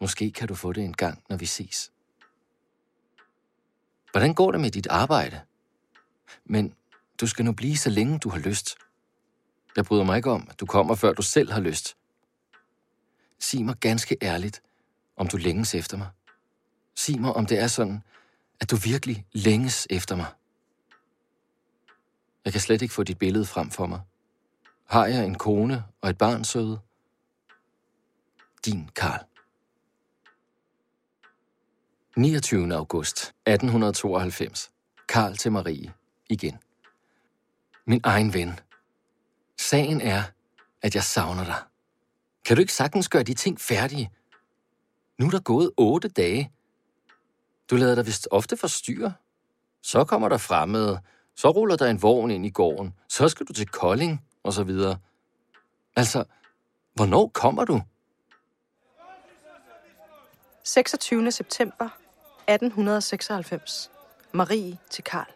Måske 0.01 0.31
kan 0.31 0.47
du 0.47 0.55
få 0.55 0.73
det 0.73 0.83
en 0.83 0.93
gang, 0.93 1.23
når 1.29 1.37
vi 1.37 1.45
ses. 1.45 1.91
Hvordan 4.11 4.33
går 4.33 4.51
det 4.51 4.61
med 4.61 4.71
dit 4.71 4.87
arbejde? 4.87 5.41
Men 6.45 6.75
du 7.21 7.27
skal 7.27 7.45
nu 7.45 7.51
blive 7.51 7.77
så 7.77 7.89
længe 7.89 8.19
du 8.19 8.29
har 8.29 8.39
lyst. 8.39 8.75
Jeg 9.75 9.85
bryder 9.85 10.03
mig 10.03 10.17
ikke 10.17 10.31
om, 10.31 10.47
at 10.49 10.59
du 10.59 10.65
kommer, 10.65 10.95
før 10.95 11.13
du 11.13 11.21
selv 11.21 11.51
har 11.51 11.59
lyst. 11.59 11.97
Sig 13.39 13.65
mig 13.65 13.75
ganske 13.75 14.17
ærligt, 14.21 14.61
om 15.15 15.27
du 15.27 15.37
længes 15.37 15.75
efter 15.75 15.97
mig. 15.97 16.09
Sig 16.95 17.21
mig, 17.21 17.33
om 17.33 17.45
det 17.45 17.59
er 17.59 17.67
sådan, 17.67 18.03
at 18.61 18.71
du 18.71 18.75
virkelig 18.75 19.25
længes 19.31 19.87
efter 19.89 20.15
mig. 20.15 20.27
Jeg 22.45 22.53
kan 22.53 22.61
slet 22.61 22.81
ikke 22.81 22.93
få 22.93 23.03
dit 23.03 23.17
billede 23.19 23.45
frem 23.45 23.69
for 23.69 23.85
mig. 23.85 24.01
Har 24.85 25.05
jeg 25.05 25.25
en 25.25 25.35
kone 25.35 25.83
og 26.01 26.09
et 26.09 26.17
barn 26.17 26.43
søde? 26.43 26.79
Din 28.65 28.89
Karl. 28.95 29.25
29. 32.17 32.75
august 32.75 33.17
1892. 33.17 34.71
Karl 35.09 35.35
til 35.35 35.51
Marie. 35.51 35.93
Igen. 36.29 36.57
Min 37.87 38.01
egen 38.03 38.33
ven. 38.33 38.59
Sagen 39.59 40.01
er, 40.01 40.23
at 40.81 40.95
jeg 40.95 41.03
savner 41.03 41.43
dig. 41.43 41.63
Kan 42.45 42.55
du 42.55 42.61
ikke 42.61 42.73
sagtens 42.73 43.09
gøre 43.09 43.23
de 43.23 43.33
ting 43.33 43.61
færdige? 43.61 44.11
Nu 45.19 45.25
er 45.25 45.31
der 45.31 45.39
gået 45.39 45.71
otte 45.77 46.07
dage. 46.07 46.51
Du 47.69 47.75
lader 47.75 47.95
dig 47.95 48.05
vist 48.05 48.27
ofte 48.31 48.57
forstyrre. 48.57 49.13
Så 49.81 50.03
kommer 50.03 50.29
der 50.29 50.37
fremmede, 50.37 50.99
så 51.35 51.49
ruller 51.49 51.75
der 51.75 51.87
en 51.89 52.01
vogn 52.01 52.31
ind 52.31 52.45
i 52.45 52.49
gården, 52.49 52.93
så 53.09 53.29
skal 53.29 53.45
du 53.45 53.53
til 53.53 53.67
Kolding, 53.67 54.25
og 54.43 54.53
så 54.53 54.63
videre. 54.63 54.97
Altså, 55.95 56.23
hvornår 56.93 57.27
kommer 57.27 57.65
du? 57.65 57.81
26. 60.63 61.31
september 61.31 61.89
1896. 62.47 63.91
Marie 64.31 64.77
til 64.89 65.03
Karl. 65.03 65.31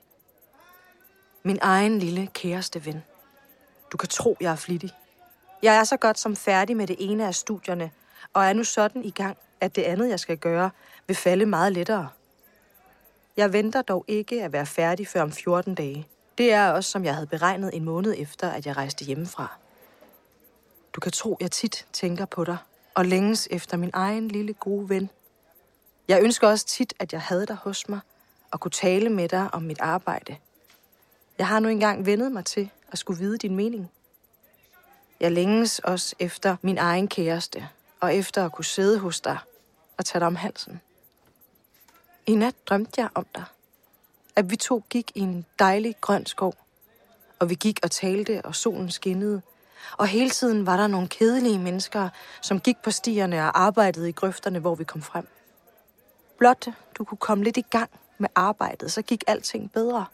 Min 1.44 1.60
egen 1.62 2.00
lille 2.00 2.28
kæreste 2.28 2.86
ven. 2.86 3.04
Du 3.92 3.98
kan 3.98 4.10
tro, 4.10 4.38
jeg 4.42 4.52
er 4.52 4.56
flittig. 4.56 4.92
Jeg 5.64 5.76
er 5.76 5.84
så 5.84 5.98
godt 5.98 6.20
som 6.20 6.36
færdig 6.36 6.78
med 6.78 6.88
det 6.88 6.96
ene 7.00 7.28
af 7.28 7.36
studierne, 7.36 7.92
og 8.34 8.46
er 8.46 8.54
nu 8.54 8.64
sådan 8.64 9.04
i 9.04 9.12
gang, 9.12 9.38
at 9.62 9.76
det 9.76 9.82
andet, 9.82 10.10
jeg 10.10 10.20
skal 10.20 10.38
gøre, 10.38 10.70
vil 11.08 11.16
falde 11.16 11.46
meget 11.46 11.74
lettere. 11.74 12.10
Jeg 13.38 13.54
venter 13.54 13.82
dog 13.82 14.06
ikke 14.08 14.44
at 14.44 14.54
være 14.54 14.66
færdig 14.66 15.08
før 15.08 15.22
om 15.22 15.32
14 15.32 15.76
dage. 15.76 16.08
Det 16.38 16.54
er 16.54 16.72
også, 16.72 16.92
som 16.92 17.06
jeg 17.06 17.14
havde 17.14 17.28
beregnet 17.28 17.70
en 17.74 17.86
måned 17.86 18.16
efter, 18.18 18.50
at 18.50 18.66
jeg 18.66 18.78
rejste 18.78 19.06
hjemmefra. 19.06 19.58
Du 20.94 21.00
kan 21.00 21.12
tro, 21.12 21.38
jeg 21.40 21.52
tit 21.52 21.88
tænker 21.94 22.26
på 22.26 22.44
dig, 22.44 22.58
og 22.94 23.06
længes 23.06 23.48
efter 23.52 23.78
min 23.78 23.90
egen 23.94 24.28
lille 24.28 24.54
gode 24.54 24.90
ven. 24.90 25.10
Jeg 26.08 26.24
ønsker 26.24 26.48
også 26.48 26.66
tit, 26.66 26.94
at 27.00 27.14
jeg 27.14 27.22
havde 27.22 27.46
dig 27.46 27.56
hos 27.56 27.90
mig, 27.90 28.00
og 28.52 28.60
kunne 28.60 28.72
tale 28.72 29.10
med 29.10 29.30
dig 29.30 29.54
om 29.54 29.62
mit 29.62 29.80
arbejde. 29.80 30.38
Jeg 31.38 31.48
har 31.48 31.60
nu 31.60 31.70
engang 31.70 32.06
vendet 32.06 32.32
mig 32.32 32.46
til 32.46 32.70
at 32.92 32.98
skulle 32.98 33.20
vide 33.20 33.38
din 33.38 33.56
mening. 33.56 33.92
Jeg 35.20 35.32
længes 35.32 35.80
også 35.80 36.16
efter 36.20 36.56
min 36.62 36.78
egen 36.78 37.08
kæreste, 37.08 37.68
og 38.00 38.16
efter 38.16 38.46
at 38.46 38.52
kunne 38.52 38.66
sidde 38.66 39.00
hos 39.00 39.22
dig 39.22 39.38
og 39.98 40.06
tage 40.06 40.20
dig 40.20 40.28
om 40.28 40.36
halsen. 40.36 40.82
I 42.28 42.36
nat 42.36 42.56
drømte 42.66 43.02
jeg 43.02 43.10
om 43.16 43.26
dig. 43.36 43.44
At 44.36 44.50
vi 44.50 44.56
to 44.56 44.84
gik 44.90 45.12
i 45.16 45.20
en 45.20 45.46
dejlig 45.60 45.96
grøn 46.02 46.26
skov. 46.26 46.54
Og 47.40 47.50
vi 47.50 47.56
gik 47.56 47.80
og 47.84 47.92
talte, 47.92 48.42
og 48.46 48.56
solen 48.56 48.92
skinnede. 48.92 49.42
Og 49.98 50.08
hele 50.08 50.30
tiden 50.30 50.66
var 50.66 50.78
der 50.78 50.88
nogle 50.88 51.08
kedelige 51.08 51.60
mennesker, 51.60 52.10
som 52.42 52.60
gik 52.60 52.78
på 52.84 52.92
stierne 52.92 53.40
og 53.40 53.62
arbejdede 53.62 54.10
i 54.10 54.12
grøfterne, 54.12 54.60
hvor 54.60 54.76
vi 54.76 54.84
kom 54.84 55.02
frem. 55.02 55.28
Blot 56.38 56.68
du 56.98 57.04
kunne 57.04 57.18
komme 57.18 57.44
lidt 57.44 57.58
i 57.58 57.66
gang 57.70 57.90
med 58.18 58.30
arbejdet, 58.36 58.92
så 58.92 59.02
gik 59.02 59.24
alting 59.28 59.72
bedre. 59.72 60.06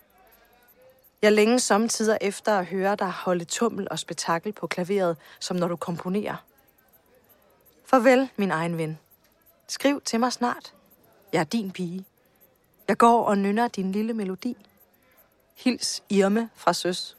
Jeg 1.22 1.32
længe 1.32 1.60
samtidig 1.60 2.18
efter 2.22 2.60
at 2.60 2.66
høre 2.66 2.96
dig 2.96 3.12
holde 3.12 3.46
tummel 3.46 3.88
og 3.92 4.00
spektakel 4.00 4.54
på 4.54 4.68
klaveret, 4.68 5.18
som 5.40 5.58
når 5.58 5.68
du 5.68 5.76
komponerer. 5.76 6.36
Farvel, 7.86 8.30
min 8.36 8.52
egen 8.52 8.78
ven. 8.78 9.00
Skriv 9.74 10.02
til 10.02 10.20
mig 10.20 10.34
snart. 10.34 10.74
Jeg 11.32 11.40
er 11.40 11.44
din 11.44 11.72
pige. 11.72 12.06
Jeg 12.88 12.98
går 12.98 13.26
og 13.26 13.38
nynner 13.38 13.68
din 13.68 13.92
lille 13.92 14.14
melodi. 14.14 14.58
Hils 15.56 16.04
Irme 16.10 16.50
fra 16.56 16.74
Søs. 16.74 17.18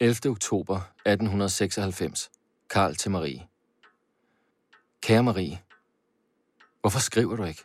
11. 0.00 0.30
oktober 0.30 0.76
1896. 0.76 2.30
Karl 2.70 2.94
til 2.94 3.10
Marie. 3.10 3.48
Kære 5.00 5.22
Marie, 5.22 5.62
hvorfor 6.80 7.00
skriver 7.00 7.36
du 7.36 7.44
ikke? 7.44 7.64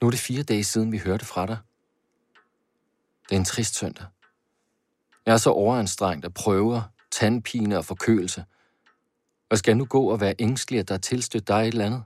Nu 0.00 0.06
er 0.06 0.10
det 0.10 0.20
fire 0.20 0.42
dage 0.42 0.64
siden, 0.64 0.92
vi 0.92 0.98
hørte 0.98 1.24
fra 1.24 1.46
dig. 1.46 1.58
Det 3.28 3.32
er 3.32 3.38
en 3.38 3.44
trist 3.44 3.74
søndag. 3.74 4.06
Jeg 5.26 5.32
er 5.32 5.38
så 5.38 5.50
overanstrengt 5.50 6.24
at 6.24 6.34
prøver 6.34 6.82
tandpine 7.10 7.78
og 7.78 7.84
forkølelse. 7.84 8.44
Og 9.54 9.58
skal 9.58 9.76
nu 9.76 9.84
gå 9.84 10.10
og 10.10 10.20
være 10.20 10.34
ængstelig, 10.38 10.80
at 10.80 10.88
der 10.88 10.94
er 10.94 10.98
tilstødt 10.98 11.48
dig 11.48 11.60
et 11.60 11.66
eller 11.66 11.86
andet? 11.86 12.02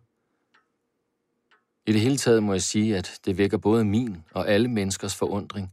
I 1.87 1.93
det 1.93 2.00
hele 2.00 2.17
taget 2.17 2.43
må 2.43 2.52
jeg 2.52 2.62
sige, 2.62 2.97
at 2.97 3.21
det 3.25 3.38
vækker 3.38 3.59
både 3.59 3.85
min 3.85 4.25
og 4.35 4.49
alle 4.49 4.69
menneskers 4.69 5.17
forundring, 5.17 5.73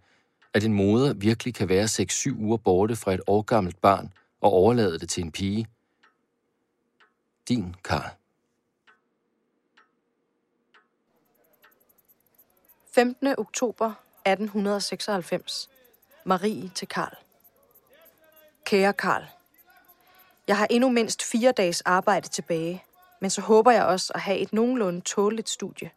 at 0.54 0.64
en 0.64 0.74
moder 0.74 1.14
virkelig 1.14 1.54
kan 1.54 1.70
være 1.70 1.86
6-7 1.86 2.36
uger 2.38 2.58
borte 2.58 2.96
fra 2.96 3.14
et 3.14 3.22
årgammelt 3.28 3.82
barn 3.82 4.14
og 4.42 4.52
overlade 4.52 5.00
det 5.00 5.10
til 5.10 5.24
en 5.24 5.32
pige. 5.32 5.68
Din 7.50 7.76
Karl. 7.84 8.16
15. 12.92 13.28
oktober 13.38 13.94
1896. 14.26 15.70
Marie 16.26 16.70
til 16.70 16.88
Karl. 16.88 17.18
Kære 18.66 18.94
Karl. 18.94 19.35
Jeg 20.48 20.58
har 20.58 20.68
endnu 20.70 20.90
mindst 20.90 21.24
fire 21.24 21.52
dages 21.52 21.82
arbejde 21.82 22.28
tilbage, 22.28 22.84
men 23.20 23.30
så 23.30 23.42
håber 23.42 23.72
jeg 23.72 23.86
også 23.86 24.14
at 24.16 24.22
have 24.22 24.38
et 24.38 24.54
nogenlunde 24.54 25.02
tåligt 25.02 25.50
studie. 25.50 25.90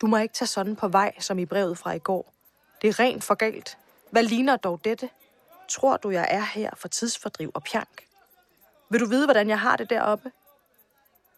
Du 0.00 0.06
må 0.06 0.16
ikke 0.16 0.34
tage 0.34 0.48
sådan 0.48 0.76
på 0.76 0.88
vej, 0.88 1.12
som 1.20 1.38
i 1.38 1.46
brevet 1.46 1.78
fra 1.78 1.92
i 1.92 1.98
går. 1.98 2.32
Det 2.82 2.88
er 2.88 3.00
rent 3.00 3.24
for 3.24 3.34
galt. 3.34 3.78
Hvad 4.10 4.22
ligner 4.22 4.56
dog 4.56 4.80
dette? 4.84 5.10
Tror 5.68 5.96
du, 5.96 6.10
jeg 6.10 6.26
er 6.30 6.44
her 6.54 6.70
for 6.76 6.88
tidsfordriv 6.88 7.50
og 7.54 7.62
pjank? 7.62 8.06
Vil 8.88 9.00
du 9.00 9.06
vide, 9.06 9.26
hvordan 9.26 9.48
jeg 9.48 9.60
har 9.60 9.76
det 9.76 9.90
deroppe? 9.90 10.32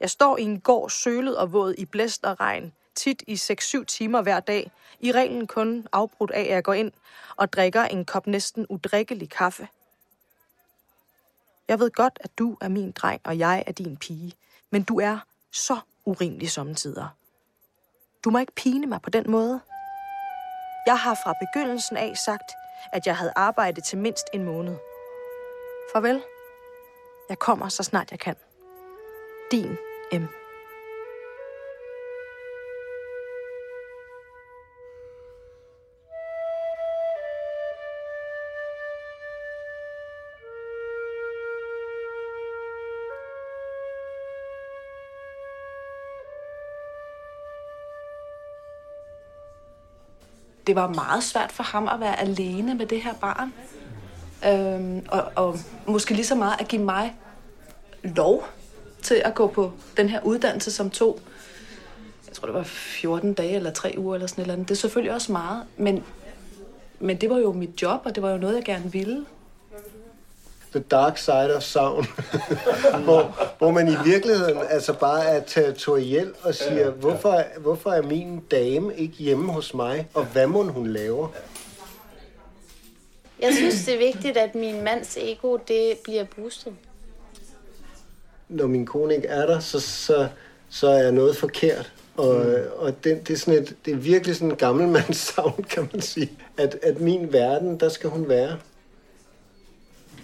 Jeg 0.01 0.11
står 0.11 0.37
i 0.37 0.43
en 0.43 0.61
gård 0.61 0.91
sølet 0.91 1.37
og 1.37 1.53
våd 1.53 1.75
i 1.79 1.85
blæst 1.85 2.25
og 2.25 2.41
regn, 2.41 2.73
tit 2.95 3.23
i 3.27 3.35
6-7 3.35 3.85
timer 3.85 4.23
hver 4.23 4.41
dag, 4.41 4.71
i 5.01 5.13
reglen 5.13 5.47
kun 5.47 5.87
afbrudt 5.93 6.31
af, 6.31 6.41
at 6.41 6.49
jeg 6.49 6.65
går 6.65 6.75
ind 6.75 6.93
og 7.37 7.53
drikker 7.53 7.83
en 7.83 8.05
kop 8.05 8.27
næsten 8.27 8.67
udrikkelig 8.69 9.31
kaffe. 9.31 9.69
Jeg 11.69 11.81
ved 11.81 11.91
godt, 11.91 12.19
at 12.21 12.39
du 12.39 12.57
er 12.61 12.69
min 12.69 12.93
dreng, 12.93 13.21
og 13.25 13.39
jeg 13.39 13.65
er 13.67 13.73
din 13.73 13.97
pige, 13.97 14.33
men 14.71 14.83
du 14.83 15.01
er 15.01 15.19
så 15.53 15.81
urimelig 16.05 16.51
samtidig. 16.51 17.09
Du 18.25 18.31
må 18.31 18.39
ikke 18.39 18.55
pine 18.55 18.87
mig 18.87 19.03
på 19.03 19.11
den 19.11 19.31
måde. 19.31 19.61
Jeg 20.87 20.99
har 20.99 21.15
fra 21.15 21.35
begyndelsen 21.41 21.97
af 21.97 22.17
sagt, 22.17 22.53
at 22.93 23.07
jeg 23.07 23.17
havde 23.17 23.33
arbejdet 23.37 23.85
til 23.85 23.99
mindst 23.99 24.27
en 24.35 24.45
måned. 24.45 24.77
Farvel. 25.93 26.23
Jeg 27.29 27.39
kommer 27.39 27.69
så 27.69 27.83
snart 27.83 28.11
jeg 28.11 28.19
kan. 28.19 28.37
Din 29.51 29.77
M. 30.13 30.38
det 50.69 50.77
var 50.77 50.89
meget 50.89 51.25
svært 51.25 51.53
for 51.53 51.63
ham 51.63 51.89
at 51.89 52.01
være 52.01 52.21
alene 52.21 52.75
med 52.75 52.87
det 52.87 53.03
her 53.03 53.15
barn. 53.15 53.53
Øhm, 54.47 55.07
og, 55.09 55.33
og 55.37 55.59
måske 55.87 56.15
lige 56.15 56.27
så 56.27 56.35
meget 56.35 56.61
at 56.61 56.69
give 56.69 56.83
mig 56.83 57.15
lov 58.03 58.45
til 59.03 59.23
at 59.25 59.35
gå 59.35 59.47
på 59.47 59.73
den 59.97 60.09
her 60.09 60.21
uddannelse, 60.21 60.71
som 60.73 60.91
tog, 60.91 61.21
jeg 62.27 62.35
tror 62.35 62.47
det 62.47 62.55
var 62.55 62.63
14 62.63 63.35
dage 63.35 63.55
eller 63.55 63.71
3 63.71 63.95
uger 63.99 64.15
eller 64.15 64.27
sådan 64.27 64.43
et 64.43 64.45
eller 64.45 64.55
andet. 64.55 64.69
Det 64.69 64.75
er 64.75 64.79
selvfølgelig 64.79 65.13
også 65.15 65.33
meget, 65.33 65.63
men, 65.77 66.05
men 67.01 67.17
det 67.17 67.31
var 67.31 67.39
jo 67.39 67.53
mit 67.53 67.83
job, 67.83 68.01
og 68.05 68.15
det 68.15 68.23
var 68.23 68.31
jo 68.31 68.39
noget, 68.39 68.57
jeg 68.57 68.65
gerne 68.65 68.93
ville. 68.93 69.27
The 70.73 70.81
Dark 70.81 71.19
Side 71.19 71.57
of 71.57 71.63
Sound, 71.63 72.07
hvor, 73.05 73.53
hvor 73.59 73.71
man 73.71 73.89
i 73.89 73.97
virkeligheden 74.05 74.59
altså 74.71 74.93
bare 74.93 75.25
er 75.25 75.41
territoriel 75.45 76.33
og 76.43 76.55
siger, 76.55 76.91
hvorfor, 76.91 77.43
hvorfor 77.61 77.91
er 77.91 78.03
min 78.03 78.41
dame 78.51 78.97
ikke 78.97 79.15
hjemme 79.17 79.53
hos 79.53 79.75
mig, 79.75 80.09
og 80.15 80.25
hvad 80.25 80.47
må 80.47 80.63
hun 80.63 80.87
laver? 80.87 81.29
Jeg 83.41 83.55
synes, 83.55 83.85
det 83.85 83.95
er 83.95 83.99
vigtigt, 83.99 84.37
at 84.37 84.55
min 84.55 84.85
mands 84.85 85.17
ego, 85.17 85.57
det 85.69 85.99
bliver 86.05 86.25
boostet. 86.37 86.73
Når 88.49 88.67
min 88.67 88.87
kone 88.87 89.17
ikke 89.17 89.29
er 89.29 89.47
der, 89.47 89.61
så, 89.61 89.81
så, 89.81 90.29
så 90.69 90.89
er 90.89 91.11
noget 91.11 91.37
forkert. 91.37 91.93
Og, 92.17 92.35
mm. 92.35 92.55
og 92.77 93.05
det, 93.05 93.29
det, 93.29 93.35
er 93.35 93.39
sådan 93.39 93.63
et, 93.63 93.77
det 93.85 93.93
er 93.93 93.97
virkelig 93.97 94.37
sådan 94.37 94.51
en 94.51 94.57
gammelmandssavn, 94.57 95.63
kan 95.71 95.89
man 95.93 96.03
sige. 96.03 96.31
At, 96.57 96.79
at 96.83 97.01
min 97.01 97.33
verden, 97.33 97.81
der 97.81 97.89
skal 97.89 98.11
hun 98.11 98.29
være 98.29 98.57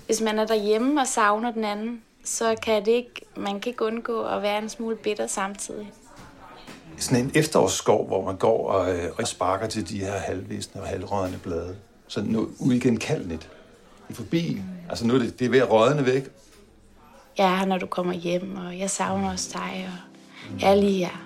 hvis 0.07 0.21
man 0.21 0.39
er 0.39 0.47
derhjemme 0.47 1.01
og 1.01 1.07
savner 1.07 1.51
den 1.51 1.65
anden, 1.65 2.03
så 2.25 2.57
kan 2.63 2.85
det 2.85 2.93
ikke, 2.93 3.21
man 3.37 3.61
kan 3.61 3.71
ikke 3.71 3.85
undgå 3.85 4.23
at 4.23 4.43
være 4.43 4.63
en 4.63 4.69
smule 4.69 4.97
bitter 4.97 5.27
samtidig. 5.27 5.93
Sådan 6.97 7.25
en 7.25 7.31
efterårsskov, 7.35 8.07
hvor 8.07 8.25
man 8.25 8.37
går 8.37 8.69
og, 8.69 8.97
øh, 8.97 9.05
og 9.19 9.27
sparker 9.27 9.67
til 9.67 9.89
de 9.89 9.99
her 9.99 10.13
halvvisne 10.13 10.81
og 10.81 10.87
halvrådende 10.87 11.39
blade. 11.39 11.77
Så 12.09 12.23
nu 12.23 12.49
uigenkaldeligt. 12.61 13.51
I 14.09 14.13
forbi. 14.13 14.63
Altså 14.89 15.07
nu 15.07 15.15
er 15.15 15.19
det, 15.19 15.39
det 15.39 15.45
er 15.45 15.49
ved 15.49 15.59
at 15.59 15.71
rådne 15.71 16.07
væk. 16.07 16.31
Jeg 17.39 17.53
er 17.53 17.57
her, 17.57 17.65
når 17.65 17.79
du 17.79 17.87
kommer 17.87 18.13
hjem, 18.13 18.57
og 18.57 18.79
jeg 18.79 18.91
savner 18.91 19.31
også 19.31 19.51
dig, 19.53 19.89
og 19.89 20.61
jeg 20.61 20.71
er 20.71 20.75
lige 20.75 21.05
her. 21.05 21.24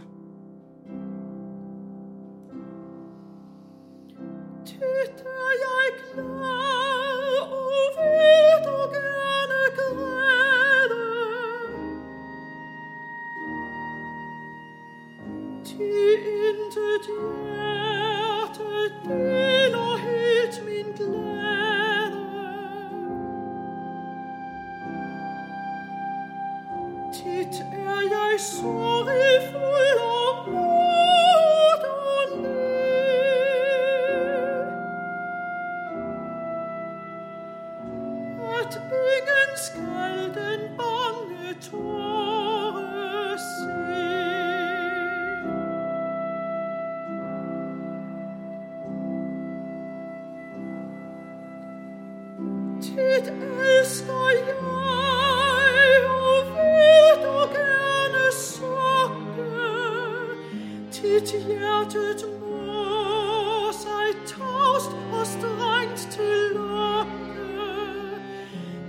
Tit 60.98 61.30
hjertet 61.46 62.24
må 62.40 63.72
sig 63.72 64.08
tavst 64.26 64.90
og 65.12 65.26
strengt 65.26 66.08
til 66.10 66.50
lokke, 66.54 68.18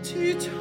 Tit 0.04 0.52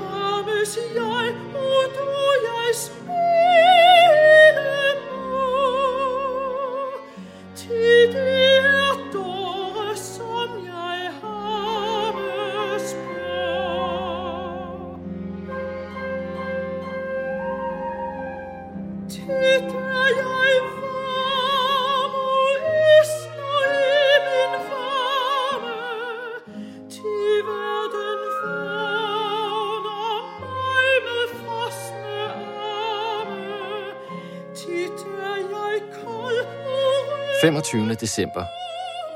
25. 37.58 37.94
december 37.94 38.44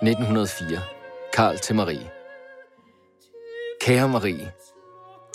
1904. 0.02 0.80
Karl 1.32 1.58
til 1.58 1.74
Marie. 1.74 2.10
Kære 3.80 4.08
Marie, 4.08 4.52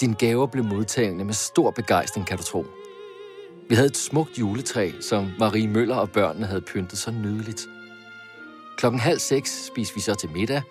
din 0.01 0.13
gaver 0.13 0.47
blev 0.47 0.63
modtagende 0.63 1.25
med 1.25 1.33
stor 1.33 1.71
begejstring, 1.71 2.27
kan 2.27 2.37
du 2.37 2.43
tro. 2.43 2.65
Vi 3.69 3.75
havde 3.75 3.87
et 3.87 3.97
smukt 3.97 4.39
juletræ, 4.39 4.91
som 5.01 5.31
Marie 5.39 5.67
Møller 5.67 5.95
og 5.95 6.11
børnene 6.11 6.45
havde 6.45 6.61
pyntet 6.61 6.97
så 6.97 7.11
nydeligt. 7.11 7.67
Klokken 8.77 8.99
halv 8.99 9.19
seks 9.19 9.67
spiste 9.67 9.95
vi 9.95 10.01
så 10.01 10.15
til 10.15 10.29
middag, 10.29 10.61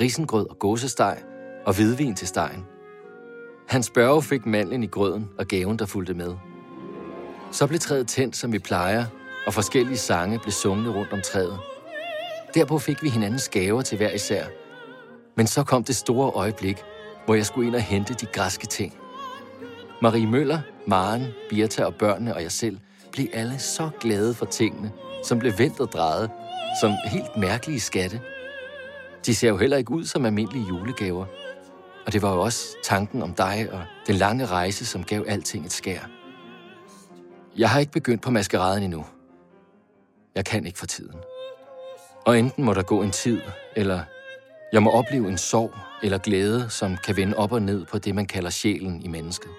risengrød 0.00 0.48
og 0.50 0.58
gåsesteg 0.58 1.22
og 1.66 1.74
hvidvin 1.74 2.14
til 2.14 2.28
stegen. 2.28 2.66
Hans 3.68 3.90
børge 3.90 4.22
fik 4.22 4.46
mandlen 4.46 4.82
i 4.82 4.86
grøden 4.86 5.30
og 5.38 5.46
gaven, 5.46 5.78
der 5.78 5.86
fulgte 5.86 6.14
med. 6.14 6.34
Så 7.52 7.66
blev 7.66 7.80
træet 7.80 8.08
tændt, 8.08 8.36
som 8.36 8.52
vi 8.52 8.58
plejer, 8.58 9.04
og 9.46 9.54
forskellige 9.54 9.98
sange 9.98 10.38
blev 10.38 10.52
sunget 10.52 10.94
rundt 10.94 11.12
om 11.12 11.20
træet. 11.20 11.69
Derpå 12.54 12.78
fik 12.78 13.02
vi 13.02 13.08
hinandens 13.08 13.48
gaver 13.48 13.82
til 13.82 13.96
hver 13.96 14.10
især. 14.10 14.44
Men 15.36 15.46
så 15.46 15.64
kom 15.64 15.84
det 15.84 15.96
store 15.96 16.30
øjeblik, 16.30 16.82
hvor 17.24 17.34
jeg 17.34 17.46
skulle 17.46 17.66
ind 17.66 17.74
og 17.74 17.80
hente 17.80 18.14
de 18.14 18.26
græske 18.26 18.66
ting. 18.66 18.94
Marie 20.02 20.26
Møller, 20.26 20.60
Maren, 20.86 21.26
Birta 21.50 21.84
og 21.84 21.94
børnene 21.94 22.34
og 22.34 22.42
jeg 22.42 22.52
selv 22.52 22.78
blev 23.12 23.26
alle 23.32 23.58
så 23.58 23.90
glade 24.00 24.34
for 24.34 24.46
tingene, 24.46 24.92
som 25.24 25.38
blev 25.38 25.52
vendt 25.58 25.80
og 25.80 25.92
drejet, 25.92 26.30
som 26.80 26.92
helt 27.06 27.36
mærkelige 27.36 27.80
skatte. 27.80 28.20
De 29.26 29.34
ser 29.34 29.48
jo 29.48 29.56
heller 29.56 29.76
ikke 29.76 29.90
ud 29.90 30.04
som 30.04 30.26
almindelige 30.26 30.66
julegaver. 30.68 31.26
Og 32.06 32.12
det 32.12 32.22
var 32.22 32.34
jo 32.34 32.40
også 32.40 32.76
tanken 32.84 33.22
om 33.22 33.34
dig 33.34 33.68
og 33.72 33.84
den 34.06 34.14
lange 34.14 34.46
rejse, 34.46 34.86
som 34.86 35.04
gav 35.04 35.24
alting 35.28 35.66
et 35.66 35.72
skær. 35.72 36.00
Jeg 37.56 37.70
har 37.70 37.80
ikke 37.80 37.92
begyndt 37.92 38.22
på 38.22 38.30
maskeraden 38.30 38.82
endnu. 38.82 39.04
Jeg 40.34 40.44
kan 40.44 40.66
ikke 40.66 40.78
for 40.78 40.86
tiden. 40.86 41.16
Og 42.26 42.38
enten 42.38 42.64
må 42.64 42.74
der 42.74 42.82
gå 42.82 43.02
en 43.02 43.10
tid, 43.10 43.40
eller 43.76 44.00
jeg 44.72 44.82
må 44.82 44.90
opleve 44.90 45.28
en 45.28 45.38
sorg 45.38 45.74
eller 46.02 46.18
glæde, 46.18 46.70
som 46.70 46.96
kan 46.96 47.16
vende 47.16 47.36
op 47.36 47.52
og 47.52 47.62
ned 47.62 47.84
på 47.84 47.98
det, 47.98 48.14
man 48.14 48.26
kalder 48.26 48.50
sjælen 48.50 49.02
i 49.02 49.08
mennesket. 49.08 49.50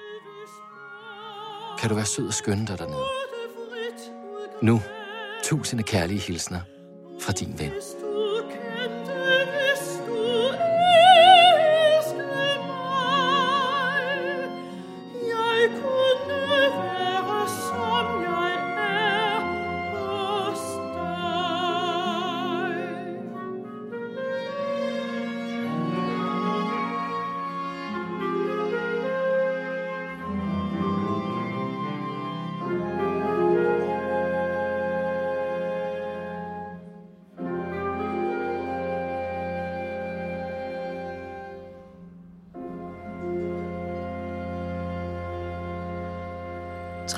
Kan 1.79 1.89
du 1.89 1.95
være 1.95 2.05
sød 2.05 2.27
og 2.27 2.33
skønne 2.33 2.67
dig 2.67 2.77
dernede? 2.77 3.05
Nu, 4.61 4.81
tusinde 5.43 5.83
kærlige 5.83 6.19
hilsner 6.19 6.59
fra 7.21 7.31
din 7.31 7.59
ven.– 7.59 7.71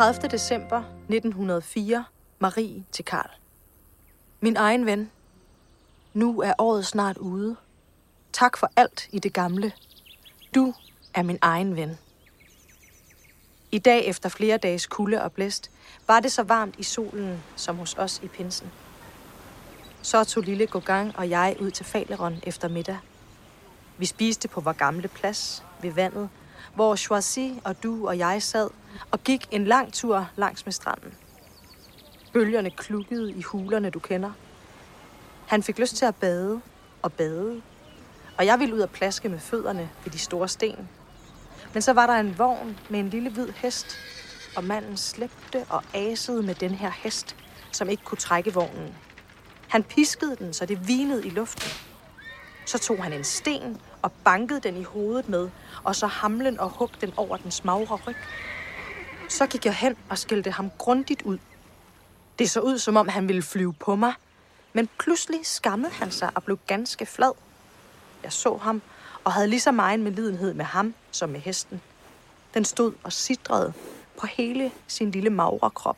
30. 0.03 0.27
december 0.27 0.77
1904. 0.77 2.05
Marie 2.39 2.83
til 2.91 3.05
Karl. 3.05 3.29
Min 4.41 4.57
egen 4.57 4.85
ven. 4.85 5.11
Nu 6.13 6.41
er 6.41 6.53
året 6.57 6.85
snart 6.85 7.17
ude. 7.17 7.55
Tak 8.33 8.57
for 8.57 8.71
alt 8.75 9.07
i 9.11 9.19
det 9.19 9.33
gamle. 9.33 9.71
Du 10.55 10.73
er 11.13 11.23
min 11.23 11.37
egen 11.41 11.75
ven. 11.75 11.97
I 13.71 13.79
dag 13.79 14.05
efter 14.05 14.29
flere 14.29 14.57
dages 14.57 14.85
kulde 14.87 15.21
og 15.21 15.31
blæst, 15.31 15.71
var 16.07 16.19
det 16.19 16.31
så 16.31 16.43
varmt 16.43 16.75
i 16.77 16.83
solen, 16.83 17.43
som 17.55 17.77
hos 17.77 17.95
os 17.97 18.19
i 18.23 18.27
pinsen. 18.27 18.71
Så 20.01 20.23
tog 20.23 20.43
lille 20.43 20.67
Gogang 20.67 21.17
og 21.17 21.29
jeg 21.29 21.55
ud 21.59 21.71
til 21.71 21.85
Faleron 21.85 22.39
efter 22.43 22.67
middag. 22.67 22.97
Vi 23.97 24.05
spiste 24.05 24.47
på 24.47 24.61
vores 24.61 24.77
gamle 24.77 25.07
plads 25.07 25.63
ved 25.81 25.91
vandet, 25.91 26.29
hvor 26.75 26.95
Choisy 26.95 27.39
og 27.63 27.83
du 27.83 28.07
og 28.07 28.17
jeg 28.17 28.43
sad 28.43 28.69
og 29.11 29.23
gik 29.23 29.47
en 29.51 29.65
lang 29.65 29.93
tur 29.93 30.29
langs 30.35 30.65
med 30.65 30.73
stranden. 30.73 31.13
Bølgerne 32.33 32.71
klukkede 32.71 33.31
i 33.31 33.41
hulerne, 33.41 33.89
du 33.89 33.99
kender. 33.99 34.31
Han 35.47 35.63
fik 35.63 35.79
lyst 35.79 35.95
til 35.95 36.05
at 36.05 36.15
bade 36.15 36.61
og 37.01 37.13
bade, 37.13 37.61
og 38.37 38.45
jeg 38.45 38.59
ville 38.59 38.75
ud 38.75 38.79
og 38.79 38.89
plaske 38.89 39.29
med 39.29 39.39
fødderne 39.39 39.89
ved 40.03 40.11
de 40.11 40.19
store 40.19 40.47
sten. 40.47 40.89
Men 41.73 41.81
så 41.81 41.93
var 41.93 42.07
der 42.07 42.13
en 42.13 42.37
vogn 42.37 42.77
med 42.89 42.99
en 42.99 43.09
lille 43.09 43.29
hvid 43.29 43.47
hest, 43.55 43.97
og 44.55 44.63
manden 44.63 44.97
slæbte 44.97 45.65
og 45.69 45.83
asede 45.93 46.43
med 46.43 46.55
den 46.55 46.71
her 46.71 46.91
hest, 46.95 47.35
som 47.71 47.89
ikke 47.89 48.03
kunne 48.03 48.17
trække 48.17 48.53
vognen. 48.53 48.95
Han 49.67 49.83
piskede 49.83 50.35
den, 50.35 50.53
så 50.53 50.65
det 50.65 50.87
vinede 50.87 51.27
i 51.27 51.29
luften. 51.29 51.69
Så 52.65 52.77
tog 52.77 53.03
han 53.03 53.13
en 53.13 53.23
sten 53.23 53.77
og 54.03 54.11
bankede 54.11 54.59
den 54.59 54.77
i 54.77 54.83
hovedet 54.83 55.29
med, 55.29 55.49
og 55.83 55.95
så 55.95 56.07
hamlen 56.07 56.59
og 56.59 56.69
hugte 56.69 57.01
den 57.01 57.13
over 57.17 57.37
den 57.37 57.51
magre 57.63 57.99
ryg. 58.07 58.15
Så 59.29 59.47
gik 59.47 59.65
jeg 59.65 59.75
hen 59.75 59.95
og 60.09 60.17
skældte 60.17 60.51
ham 60.51 60.69
grundigt 60.77 61.21
ud. 61.21 61.37
Det 62.39 62.49
så 62.49 62.59
ud, 62.59 62.77
som 62.77 62.97
om 62.97 63.07
han 63.07 63.27
ville 63.27 63.41
flyve 63.41 63.73
på 63.73 63.95
mig, 63.95 64.13
men 64.73 64.89
pludselig 64.99 65.39
skammede 65.43 65.91
han 65.93 66.11
sig 66.11 66.29
og 66.35 66.43
blev 66.43 66.59
ganske 66.67 67.05
flad. 67.05 67.31
Jeg 68.23 68.31
så 68.31 68.57
ham 68.57 68.81
og 69.23 69.33
havde 69.33 69.47
lige 69.47 69.59
så 69.59 69.71
meget 69.71 69.99
medlidenhed 69.99 70.53
med 70.53 70.65
ham 70.65 70.93
som 71.11 71.29
med 71.29 71.39
hesten. 71.39 71.81
Den 72.53 72.65
stod 72.65 72.93
og 73.03 73.13
sidrede 73.13 73.73
på 74.19 74.27
hele 74.27 74.71
sin 74.87 75.11
lille 75.11 75.29
magre 75.29 75.69
krop. 75.69 75.97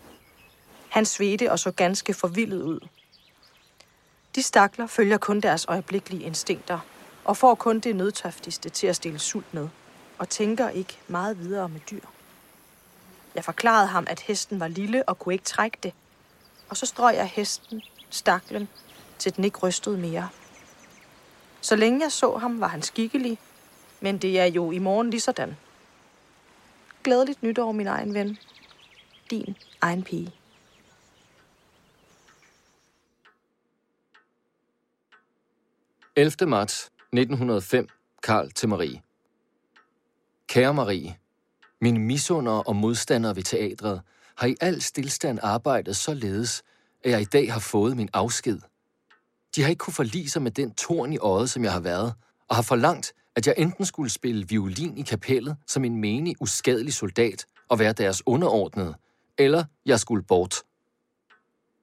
Han 0.90 1.06
svedte 1.06 1.52
og 1.52 1.60
så 1.60 1.72
ganske 1.72 2.14
forvildet 2.14 2.62
ud. 2.62 2.80
De 4.36 4.44
stakler 4.44 4.88
følger 4.88 5.18
kun 5.18 5.42
deres 5.42 5.66
øjeblikkelige 5.66 6.24
instinkter 6.24 6.80
og 7.26 7.38
får 7.38 7.56
kun 7.56 7.80
det 7.80 7.96
nødtøftigste 7.96 8.70
til 8.70 8.88
at 8.88 8.96
stille 8.96 9.20
sult 9.20 9.54
med, 9.54 9.70
og 10.18 10.30
tænker 10.30 10.70
ikke 10.70 11.00
meget 11.08 11.40
videre 11.40 11.70
med 11.70 11.80
dyr. 11.92 12.02
Jeg 13.36 13.44
forklarede 13.44 13.88
ham, 13.88 14.08
at 14.10 14.20
hesten 14.20 14.60
var 14.60 14.68
lille 14.68 15.10
og 15.10 15.20
kunne 15.20 15.34
ikke 15.34 15.46
trække 15.46 15.78
det, 15.84 15.94
og 16.70 16.78
så 16.78 16.86
strøg 16.86 17.16
jeg 17.16 17.28
hesten, 17.28 17.82
staklen, 18.10 18.70
til 19.18 19.36
den 19.36 19.44
ikke 19.44 19.60
rystede 19.60 19.98
mere. 19.98 20.30
Så 21.62 21.76
længe 21.76 22.02
jeg 22.02 22.12
så 22.12 22.38
ham, 22.38 22.60
var 22.60 22.68
han 22.68 22.82
skikkelig, 22.82 23.40
men 24.00 24.18
det 24.18 24.40
er 24.40 24.46
jo 24.46 24.72
i 24.72 24.80
morgen 24.80 25.10
lige 25.10 25.22
sådan. 25.22 25.58
Glædeligt 27.04 27.44
nytår, 27.44 27.72
min 27.72 27.88
egen 27.88 28.14
ven. 28.14 28.38
Din 29.30 29.58
egen 29.82 30.04
pige.– 30.04 30.34
11. 36.18 36.46
marts 36.50 36.95
1905. 37.14 37.88
Karl 38.24 38.52
til 38.52 38.70
Marie. 38.70 39.02
Kære 40.48 40.74
Marie, 40.74 41.18
mine 41.82 42.00
misundere 42.00 42.64
og 42.64 42.76
modstandere 42.76 43.36
ved 43.36 43.44
teatret 43.44 44.02
har 44.38 44.48
i 44.48 44.56
al 44.62 44.82
stillstand 44.82 45.40
arbejdet 45.42 45.96
således, 45.96 46.64
at 47.04 47.12
jeg 47.12 47.22
i 47.22 47.26
dag 47.26 47.54
har 47.54 47.60
fået 47.60 47.98
min 47.98 48.10
afsked. 48.14 48.60
De 49.56 49.62
har 49.62 49.70
ikke 49.70 49.80
kunne 49.80 49.94
forlige 49.94 50.30
sig 50.30 50.42
med 50.42 50.52
den 50.52 50.74
torn 50.74 51.14
i 51.14 51.18
øjet, 51.18 51.50
som 51.50 51.64
jeg 51.64 51.74
har 51.74 51.80
været, 51.80 52.14
og 52.48 52.56
har 52.56 52.64
forlangt, 52.64 53.14
at 53.36 53.48
jeg 53.48 53.56
enten 53.58 53.86
skulle 53.86 54.10
spille 54.10 54.48
violin 54.48 54.98
i 54.98 55.02
kapellet 55.02 55.58
som 55.68 55.86
en 55.86 56.02
menig, 56.02 56.36
uskadelig 56.40 56.94
soldat 56.94 57.46
og 57.70 57.80
være 57.80 57.94
deres 57.94 58.24
underordnede, 58.26 58.96
eller 59.38 59.64
jeg 59.86 60.00
skulle 60.00 60.24
bort. 60.24 60.56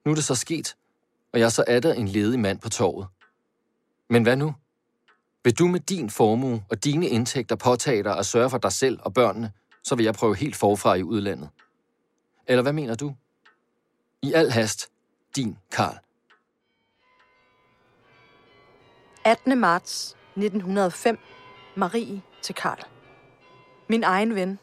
Nu 0.05 0.11
er 0.11 0.15
det 0.15 0.25
så 0.25 0.35
sket, 0.35 0.77
og 1.33 1.41
jeg 1.41 1.53
så 1.53 1.65
er 1.67 1.81
der 1.81 1.95
en 1.95 2.09
ledig 2.09 2.41
mand 2.41 2.59
på 2.59 2.69
torvet. 2.69 3.07
Men 4.11 4.23
hvad 4.23 4.37
nu? 4.37 4.55
Vil 5.45 5.59
du 5.59 5.67
med 5.67 5.81
din 5.81 6.11
formue 6.11 6.65
og 6.71 6.85
dine 6.85 7.09
indtægter 7.09 7.57
påtage 7.57 8.03
dig 8.03 8.19
at 8.19 8.27
sørge 8.27 8.51
for 8.51 8.59
dig 8.59 8.73
selv 8.73 8.99
og 9.03 9.15
børnene, 9.15 9.53
så 9.83 9.95
vil 9.95 10.05
jeg 10.05 10.15
prøve 10.15 10.37
helt 10.37 10.57
forfra 10.57 10.95
i 10.95 11.03
udlandet. 11.03 11.49
Eller 12.47 12.63
hvad 12.63 12.73
mener 12.73 12.95
du? 12.95 13.15
I 14.23 14.33
al 14.33 14.51
hast, 14.51 14.91
din 15.37 15.59
Karl. 15.71 15.99
18. 19.25 19.59
marts 19.59 20.17
1905. 20.37 21.19
Marie 21.77 22.23
til 22.43 22.55
Karl. 22.55 22.79
Min 23.89 24.03
egen 24.03 24.35
ven. 24.35 24.59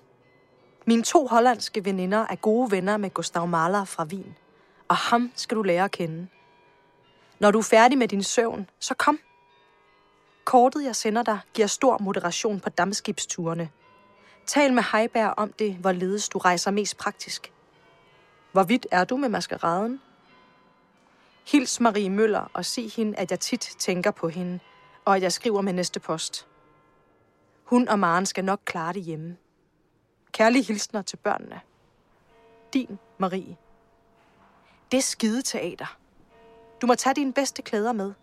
Mine 0.85 1.03
to 1.03 1.27
hollandske 1.27 1.85
veninder 1.85 2.25
er 2.29 2.35
gode 2.35 2.71
venner 2.71 2.97
med 2.97 3.09
Gustav 3.09 3.47
Mahler 3.47 3.85
fra 3.85 4.03
Wien. 4.03 4.35
Og 4.87 4.95
ham 4.95 5.31
skal 5.35 5.57
du 5.57 5.63
lære 5.63 5.83
at 5.83 5.91
kende. 5.91 6.27
Når 7.39 7.51
du 7.51 7.57
er 7.57 7.63
færdig 7.63 7.97
med 7.97 8.07
din 8.07 8.23
søvn, 8.23 8.69
så 8.79 8.93
kom. 8.93 9.19
Kortet, 10.49 10.83
jeg 10.83 10.95
sender 10.95 11.23
dig, 11.23 11.39
giver 11.53 11.67
stor 11.67 11.97
moderation 11.97 12.59
på 12.59 12.69
dammskibsturene. 12.69 13.69
Tal 14.45 14.73
med 14.73 14.83
Heiberg 14.91 15.33
om 15.37 15.53
det, 15.53 15.75
hvorledes 15.75 16.29
du 16.29 16.37
rejser 16.37 16.71
mest 16.71 16.97
praktisk. 16.97 17.53
Hvor 18.51 18.63
vidt 18.63 18.87
er 18.91 19.03
du 19.03 19.17
med 19.17 19.29
maskeraden? 19.29 20.01
Hils 21.47 21.79
Marie 21.79 22.09
Møller 22.09 22.51
og 22.53 22.65
sig 22.65 22.91
hende, 22.91 23.17
at 23.17 23.31
jeg 23.31 23.39
tit 23.39 23.75
tænker 23.79 24.11
på 24.11 24.29
hende, 24.29 24.59
og 25.05 25.15
at 25.15 25.21
jeg 25.21 25.31
skriver 25.31 25.61
med 25.61 25.73
næste 25.73 25.99
post. 25.99 26.47
Hun 27.63 27.87
og 27.87 27.99
Maren 27.99 28.25
skal 28.25 28.45
nok 28.45 28.59
klare 28.65 28.93
det 28.93 29.03
hjemme. 29.03 29.37
Kærlige 30.31 30.63
hilsner 30.63 31.01
til 31.01 31.17
børnene. 31.17 31.61
Din 32.73 32.99
Marie. 33.17 33.57
Det 34.91 34.97
er 34.97 35.01
skide 35.01 35.41
teater. 35.41 35.97
Du 36.81 36.87
må 36.87 36.95
tage 36.95 37.15
dine 37.15 37.33
bedste 37.33 37.61
klæder 37.61 37.93
med. 37.93 38.13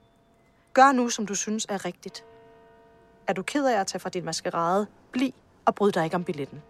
Gør 0.77 0.93
nu, 0.93 1.09
som 1.09 1.27
du 1.27 1.35
synes 1.35 1.67
er 1.69 1.85
rigtigt. 1.85 2.25
Er 3.27 3.33
du 3.33 3.43
ked 3.43 3.67
af 3.67 3.81
at 3.81 3.87
tage 3.87 4.01
fra 4.01 4.09
din 4.09 4.25
maskerade, 4.25 4.87
bliv 5.13 5.33
og 5.65 5.75
bryd 5.75 5.93
dig 5.93 6.05
ikke 6.05 6.17
om 6.17 6.25
billetten. 6.25 6.63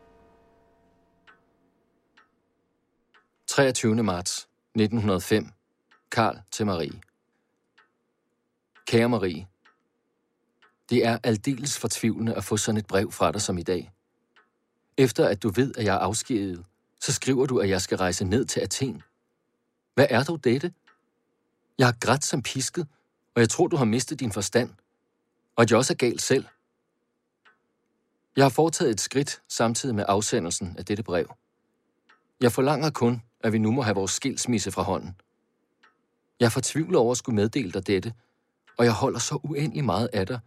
23. 3.47 4.03
marts 4.03 4.49
1905. 4.75 5.49
Karl 6.11 6.39
til 6.51 6.67
Marie. 6.67 7.01
Kære 8.87 9.09
Marie, 9.09 9.47
det 10.91 11.07
er 11.07 11.19
aldeles 11.23 11.79
fortvivlende 11.79 12.35
at 12.35 12.45
få 12.45 12.57
sådan 12.57 12.79
et 12.79 12.87
brev 12.87 13.13
fra 13.13 13.33
dig 13.33 13.43
som 13.43 13.59
i 13.59 13.63
dag. 13.63 13.93
Efter 14.97 15.29
at 15.29 15.43
du 15.43 15.49
ved, 15.49 15.75
at 15.79 15.85
jeg 15.85 15.95
er 15.95 15.99
afskediget, 15.99 16.65
så 17.01 17.13
skriver 17.13 17.47
du, 17.47 17.59
at 17.59 17.69
jeg 17.69 17.81
skal 17.81 17.99
rejse 17.99 18.25
ned 18.25 18.45
til 18.45 18.61
Athen. 18.61 19.03
Hvad 19.95 20.07
er 20.11 20.25
dog 20.25 20.45
dette? 20.45 20.73
Jeg 21.79 21.87
har 21.87 21.97
grædt 22.01 22.25
som 22.25 22.43
pisket, 22.43 22.87
og 23.37 23.41
jeg 23.41 23.49
tror, 23.49 23.67
du 23.67 23.77
har 23.77 23.85
mistet 23.85 24.21
din 24.21 24.33
forstand, 24.33 24.71
og 25.57 25.63
at 25.63 25.71
jeg 25.71 25.79
også 25.79 25.93
er 25.93 25.97
galt 25.97 26.23
selv. 26.23 26.47
Jeg 28.37 28.45
har 28.45 28.51
foretaget 28.51 28.91
et 28.91 29.01
skridt 29.01 29.43
samtidig 29.49 29.95
med 29.95 30.05
afsendelsen 30.09 30.77
af 30.79 30.85
dette 30.85 31.03
brev. 31.03 31.35
Jeg 32.41 32.53
forlanger 32.53 32.91
kun, 32.91 33.23
at 33.41 33.53
vi 33.53 33.59
nu 33.59 33.71
må 33.71 33.83
have 33.83 33.95
vores 33.95 34.11
skilsmisse 34.11 34.73
fra 34.73 34.83
hånden. 34.83 35.21
Jeg 36.41 36.53
fortvivler 36.53 36.99
over 36.99 37.13
at 37.13 37.19
skulle 37.19 37.37
meddele 37.37 37.73
dig 37.73 37.87
dette, 37.87 38.15
og 38.79 38.85
jeg 38.85 38.93
holder 38.93 39.19
så 39.19 39.39
uendelig 39.43 39.85
meget 39.85 40.11
af 40.13 40.27
dig, 40.27 40.41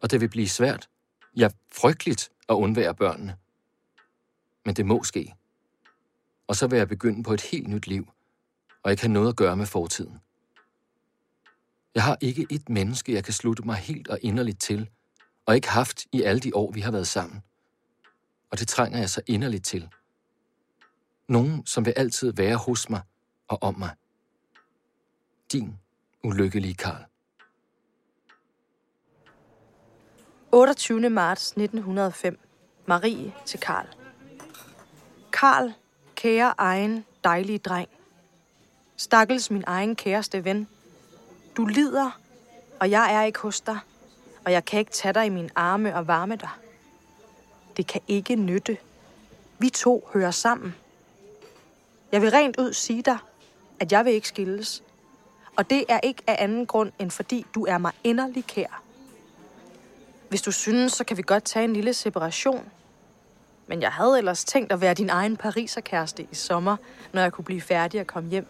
og 0.00 0.10
det 0.10 0.20
vil 0.20 0.28
blive 0.28 0.48
svært, 0.48 0.88
ja, 1.36 1.48
frygteligt 1.72 2.30
at 2.48 2.54
undvære 2.54 2.94
børnene. 2.94 3.36
Men 4.64 4.76
det 4.76 4.86
må 4.86 5.04
ske. 5.04 5.34
Og 6.46 6.56
så 6.56 6.66
vil 6.66 6.76
jeg 6.76 6.88
begynde 6.88 7.22
på 7.22 7.32
et 7.32 7.40
helt 7.40 7.68
nyt 7.68 7.86
liv, 7.86 8.08
og 8.82 8.90
ikke 8.90 9.02
have 9.02 9.12
noget 9.12 9.28
at 9.28 9.36
gøre 9.36 9.56
med 9.56 9.66
fortiden. 9.66 10.20
Jeg 11.96 12.04
har 12.04 12.18
ikke 12.20 12.46
et 12.50 12.68
menneske, 12.68 13.12
jeg 13.12 13.24
kan 13.24 13.32
slutte 13.32 13.62
mig 13.66 13.76
helt 13.76 14.08
og 14.08 14.18
inderligt 14.22 14.60
til, 14.60 14.90
og 15.46 15.54
ikke 15.54 15.68
haft 15.68 16.06
i 16.12 16.22
alle 16.22 16.40
de 16.40 16.56
år, 16.56 16.72
vi 16.72 16.80
har 16.80 16.90
været 16.90 17.06
sammen. 17.06 17.42
Og 18.50 18.58
det 18.58 18.68
trænger 18.68 18.98
jeg 18.98 19.10
så 19.10 19.20
inderligt 19.26 19.64
til. 19.64 19.88
Nogen, 21.28 21.66
som 21.66 21.84
vil 21.86 21.94
altid 21.96 22.32
være 22.32 22.56
hos 22.56 22.90
mig 22.90 23.00
og 23.48 23.62
om 23.62 23.78
mig. 23.78 23.90
Din 25.52 25.78
ulykkelige 26.24 26.74
Karl. 26.74 27.04
28. 30.52 31.10
marts 31.10 31.50
1905. 31.50 32.38
Marie 32.86 33.32
til 33.46 33.60
Karl. 33.60 33.86
Karl, 35.32 35.72
kære 36.14 36.54
egen 36.58 37.04
dejlige 37.24 37.58
dreng. 37.58 37.88
Stakkels 38.96 39.50
min 39.50 39.64
egen 39.66 39.96
kæreste 39.96 40.44
ven. 40.44 40.68
Du 41.56 41.64
lider, 41.64 42.20
og 42.80 42.90
jeg 42.90 43.14
er 43.14 43.22
ikke 43.22 43.38
hos 43.38 43.60
dig, 43.60 43.78
og 44.44 44.52
jeg 44.52 44.64
kan 44.64 44.78
ikke 44.78 44.92
tage 44.92 45.14
dig 45.14 45.26
i 45.26 45.28
mine 45.28 45.50
arme 45.54 45.96
og 45.96 46.06
varme 46.06 46.36
dig. 46.36 46.48
Det 47.76 47.86
kan 47.86 48.00
ikke 48.08 48.36
nytte. 48.36 48.78
Vi 49.58 49.68
to 49.70 50.08
hører 50.12 50.30
sammen. 50.30 50.74
Jeg 52.12 52.22
vil 52.22 52.30
rent 52.30 52.56
ud 52.58 52.72
sige 52.72 53.02
dig, 53.02 53.18
at 53.80 53.92
jeg 53.92 54.04
vil 54.04 54.12
ikke 54.12 54.28
skilles. 54.28 54.82
Og 55.56 55.70
det 55.70 55.84
er 55.88 56.00
ikke 56.02 56.22
af 56.26 56.36
anden 56.38 56.66
grund, 56.66 56.92
end 56.98 57.10
fordi 57.10 57.46
du 57.54 57.66
er 57.66 57.78
mig 57.78 57.92
inderlig 58.04 58.46
kær. 58.46 58.82
Hvis 60.28 60.42
du 60.42 60.52
synes, 60.52 60.92
så 60.92 61.04
kan 61.04 61.16
vi 61.16 61.22
godt 61.22 61.44
tage 61.44 61.64
en 61.64 61.72
lille 61.72 61.94
separation. 61.94 62.70
Men 63.66 63.82
jeg 63.82 63.92
havde 63.92 64.18
ellers 64.18 64.44
tænkt 64.44 64.72
at 64.72 64.80
være 64.80 64.94
din 64.94 65.10
egen 65.10 65.36
pariserkæreste 65.36 66.26
i 66.32 66.34
sommer, 66.34 66.76
når 67.12 67.22
jeg 67.22 67.32
kunne 67.32 67.44
blive 67.44 67.60
færdig 67.60 68.00
og 68.00 68.06
komme 68.06 68.30
hjem. 68.30 68.46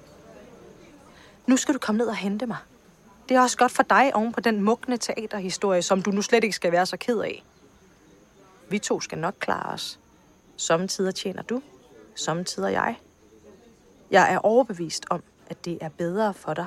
Nu 1.46 1.56
skal 1.56 1.74
du 1.74 1.78
komme 1.78 1.98
ned 1.98 2.06
og 2.06 2.16
hente 2.16 2.46
mig. 2.46 2.56
Det 3.28 3.36
er 3.36 3.40
også 3.40 3.56
godt 3.56 3.72
for 3.72 3.82
dig 3.82 4.14
oven 4.14 4.32
på 4.32 4.40
den 4.40 4.60
mugne 4.60 4.96
teaterhistorie, 4.96 5.82
som 5.82 6.02
du 6.02 6.10
nu 6.10 6.22
slet 6.22 6.44
ikke 6.44 6.56
skal 6.56 6.72
være 6.72 6.86
så 6.86 6.96
ked 6.96 7.18
af. 7.18 7.44
Vi 8.68 8.78
to 8.78 9.00
skal 9.00 9.18
nok 9.18 9.34
klare 9.38 9.72
os. 9.72 9.98
Sommetider 10.56 11.10
tjener 11.10 11.42
du, 11.42 11.62
sommetider 12.14 12.68
jeg. 12.68 12.96
Jeg 14.10 14.32
er 14.32 14.38
overbevist 14.38 15.06
om, 15.10 15.22
at 15.50 15.64
det 15.64 15.78
er 15.80 15.88
bedre 15.88 16.34
for 16.34 16.54
dig, 16.54 16.66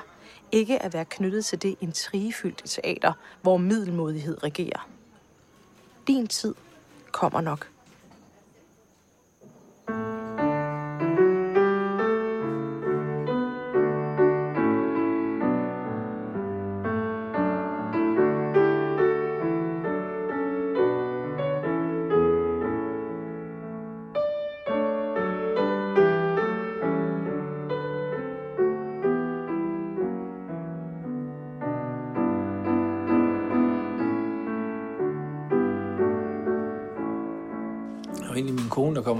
ikke 0.51 0.81
at 0.81 0.93
være 0.93 1.05
knyttet 1.05 1.45
til 1.45 1.61
det 1.61 1.75
intrigefyldte 1.81 2.67
teater, 2.67 3.13
hvor 3.41 3.57
middelmodighed 3.57 4.43
regerer. 4.43 4.89
Din 6.07 6.27
tid 6.27 6.55
kommer 7.11 7.41
nok. 7.41 7.67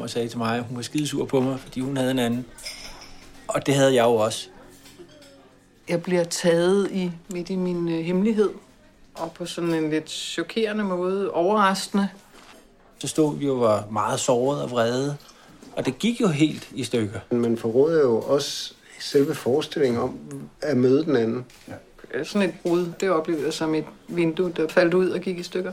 Og 0.10 0.14
sagde 0.14 0.28
til 0.28 0.38
mig, 0.38 0.58
at 0.58 0.64
hun 0.64 0.76
var 0.76 0.82
skidesur 0.82 1.26
på 1.26 1.40
mig, 1.40 1.60
fordi 1.60 1.80
hun 1.80 1.98
havde 1.98 2.12
en 2.12 2.20
anden. 2.20 2.46
Og 3.48 3.66
det 3.66 3.76
havde 3.76 3.96
jeg 3.96 4.04
jo 4.04 4.16
også. 4.16 4.48
Jeg 5.90 6.04
bliver 6.04 6.24
taget 6.24 6.92
i 6.92 7.12
midt 7.32 7.50
i 7.50 7.56
min 7.56 7.90
øh, 7.90 8.06
hemmelighed, 8.06 8.50
og 9.14 9.32
på 9.32 9.46
sådan 9.46 9.74
en 9.74 9.90
lidt 9.90 10.10
chokerende 10.10 10.84
måde, 10.84 11.32
overraskende. 11.32 12.10
Så 13.00 13.08
stod 13.08 13.38
vi 13.38 13.46
jo 13.46 13.54
var 13.54 13.88
meget 13.92 14.20
såret 14.20 14.62
og 14.62 14.72
vrede. 14.72 15.18
Og 15.76 15.86
det 15.86 16.00
gik 16.00 16.22
jo 16.22 16.28
helt 16.28 16.70
i 16.74 16.84
stykker. 16.84 17.20
Man 17.32 17.58
forråder 17.58 18.00
jo 18.02 18.22
også 18.22 18.74
selve 19.00 19.36
forestillingen 19.36 20.02
om 20.02 20.20
at 20.62 20.78
møde 20.78 21.06
den 21.06 21.16
anden. 21.16 21.46
Sådan 22.24 22.50
et 22.50 22.56
brud, 22.64 22.92
det 23.00 23.10
oplevede 23.10 23.46
jeg 23.46 23.54
som 23.54 23.76
et 23.76 23.86
vindue, 24.08 24.52
der 24.52 24.68
faldt 24.68 24.94
ud 24.94 25.10
og 25.10 25.20
gik 25.20 25.40
i 25.40 25.44
stykker. 25.44 25.72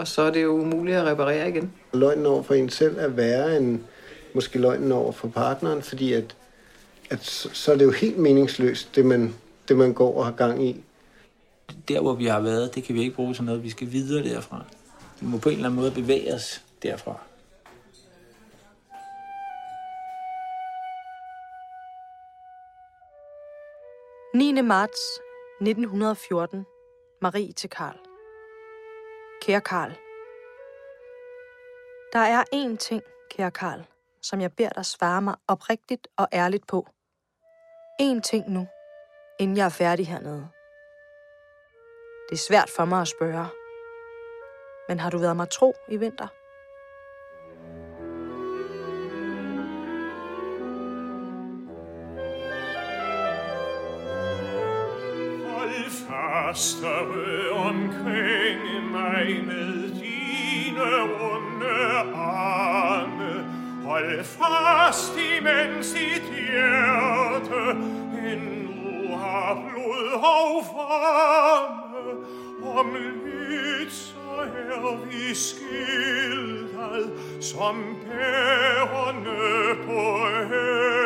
Og 0.00 0.08
så 0.08 0.22
er 0.22 0.30
det 0.30 0.42
jo 0.42 0.50
umuligt 0.50 0.96
at 0.96 1.04
reparere 1.04 1.48
igen. 1.48 1.72
Løgnen 1.92 2.26
over 2.26 2.42
for 2.42 2.54
en 2.54 2.70
selv 2.70 2.98
er 2.98 3.08
værre 3.08 3.56
end 3.56 3.80
måske 4.34 4.58
løgnen 4.58 4.92
over 4.92 5.12
for 5.12 5.28
partneren, 5.28 5.82
fordi 5.82 6.12
at, 6.12 6.36
at 7.10 7.24
så 7.24 7.50
så 7.52 7.72
er 7.72 7.76
det 7.76 7.84
jo 7.84 7.90
helt 7.90 8.18
meningsløst, 8.18 8.96
det 8.96 9.06
man, 9.06 9.34
det 9.68 9.76
man 9.76 9.92
går 9.92 10.18
og 10.18 10.24
har 10.24 10.32
gang 10.32 10.66
i. 10.66 10.84
Der, 11.88 12.00
hvor 12.00 12.14
vi 12.14 12.26
har 12.26 12.40
været, 12.40 12.74
det 12.74 12.84
kan 12.84 12.94
vi 12.94 13.00
ikke 13.00 13.14
bruge 13.14 13.34
til 13.34 13.44
noget. 13.44 13.62
Vi 13.62 13.70
skal 13.70 13.92
videre 13.92 14.24
derfra. 14.24 14.64
Vi 15.20 15.26
må 15.26 15.38
på 15.38 15.48
en 15.48 15.54
eller 15.54 15.68
anden 15.68 15.80
måde 15.80 15.90
bevæge 15.90 16.34
os 16.34 16.62
derfra.– 16.82 17.16
9. 24.34 24.52
marts 24.62 25.00
1914. 25.60 26.64
Marie 27.22 27.52
til 27.52 27.70
Karl. 27.70 28.09
Kære 29.40 29.60
Karl. 29.60 29.90
Der 32.12 32.18
er 32.18 32.44
én 32.54 32.76
ting, 32.76 33.02
kære 33.30 33.50
Karl, 33.50 33.84
som 34.22 34.40
jeg 34.40 34.52
beder 34.56 34.68
dig 34.68 34.86
svare 34.86 35.22
mig 35.22 35.34
oprigtigt 35.48 36.08
og 36.16 36.28
ærligt 36.32 36.66
på. 36.66 36.86
En 38.00 38.22
ting 38.22 38.50
nu, 38.50 38.66
inden 39.38 39.56
jeg 39.56 39.64
er 39.64 39.68
færdig 39.68 40.06
hernede. 40.08 40.48
Det 42.28 42.34
er 42.34 42.44
svært 42.48 42.70
for 42.76 42.84
mig 42.84 43.00
at 43.00 43.08
spørge. 43.08 43.46
Men 44.88 45.00
har 45.00 45.10
du 45.10 45.18
været 45.18 45.36
mig 45.36 45.50
tro 45.50 45.74
i 45.88 45.96
vinter? 45.96 46.28
Fastere 56.50 57.50
omkring 57.50 58.90
mig 58.92 59.44
med 59.46 59.90
dine 60.00 61.02
runde 61.02 62.14
arme. 62.14 63.44
Hold 63.84 64.24
fast 64.24 65.12
imens 65.16 65.92
dit 65.92 66.22
hjerte 66.36 67.70
endnu 68.32 69.16
har 69.16 69.54
blod 69.68 70.12
og 70.14 70.64
varme. 70.74 72.04
Om 72.78 72.96
lidt 73.48 73.92
så 73.92 74.40
er 74.40 74.96
vi 75.06 75.34
skildret 75.34 77.10
som 77.40 77.96
bærerne 78.06 79.38
på 79.86 80.26
hækken. 80.48 80.99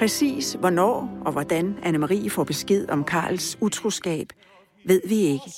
Præcis 0.00 0.56
hvornår 0.60 1.18
og 1.24 1.32
hvordan 1.32 1.78
Anne-Marie 1.82 2.28
får 2.28 2.44
besked 2.44 2.88
om 2.88 3.04
Karls 3.04 3.58
utroskab, 3.60 4.32
ved 4.84 5.00
vi 5.08 5.14
ikke. 5.14 5.50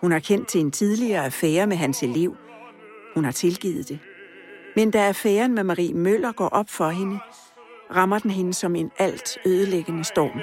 Hun 0.00 0.12
har 0.12 0.18
kendt 0.18 0.48
til 0.48 0.60
en 0.60 0.70
tidligere 0.70 1.24
affære 1.24 1.66
med 1.66 1.76
hans 1.76 2.02
elev. 2.02 2.36
Hun 3.14 3.24
har 3.24 3.32
tilgivet 3.32 3.88
det. 3.88 3.98
Men 4.76 4.90
da 4.90 4.98
affæren 4.98 5.54
med 5.54 5.64
Marie 5.64 5.94
Møller 5.94 6.32
går 6.32 6.48
op 6.48 6.70
for 6.70 6.88
hende, 6.88 7.18
rammer 7.96 8.18
den 8.18 8.30
hende 8.30 8.54
som 8.54 8.76
en 8.76 8.90
alt 8.98 9.38
ødelæggende 9.46 10.04
storm. 10.04 10.40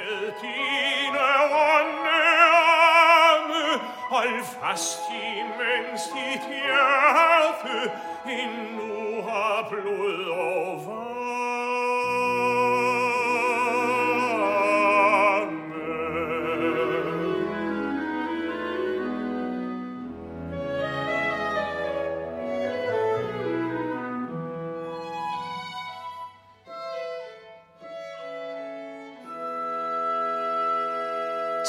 Hold 4.09 4.43
fast 4.43 4.99
imens 5.11 6.01
dit 6.13 6.41
hjerte 6.49 7.91
endnu 8.29 9.21
har 9.21 9.67
blod 9.69 10.25
over 10.25 11.02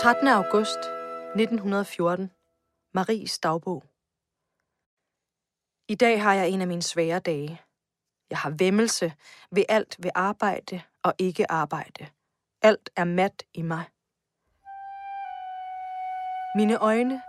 13. 0.04 0.28
august 0.28 0.78
1914. 1.34 2.30
Maries 2.94 3.38
dagbog. 3.38 3.82
I 5.88 5.94
dag 5.94 6.22
har 6.22 6.34
jeg 6.34 6.48
en 6.48 6.60
af 6.60 6.66
mine 6.66 6.82
svære 6.82 7.18
dage. 7.18 7.60
Jeg 8.30 8.38
har 8.38 8.50
vemmelse 8.58 9.12
ved 9.50 9.64
alt 9.68 9.96
ved 9.98 10.10
arbejde 10.14 10.82
og 11.02 11.14
ikke 11.18 11.50
arbejde. 11.50 12.06
Alt 12.62 12.90
er 12.96 13.04
mat 13.04 13.42
i 13.54 13.62
mig. 13.62 13.84
Mine 16.56 16.76
øjne, 16.78 17.22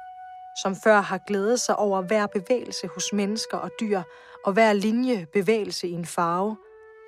som 0.63 0.75
før 0.75 1.01
har 1.01 1.17
glædet 1.27 1.59
sig 1.59 1.75
over 1.75 2.01
hver 2.01 2.27
bevægelse 2.27 2.87
hos 2.87 3.13
mennesker 3.13 3.57
og 3.57 3.71
dyr, 3.79 4.01
og 4.45 4.53
hver 4.53 4.73
linje 4.73 5.27
bevægelse 5.33 5.87
i 5.87 5.91
en 5.91 6.05
farve, 6.05 6.57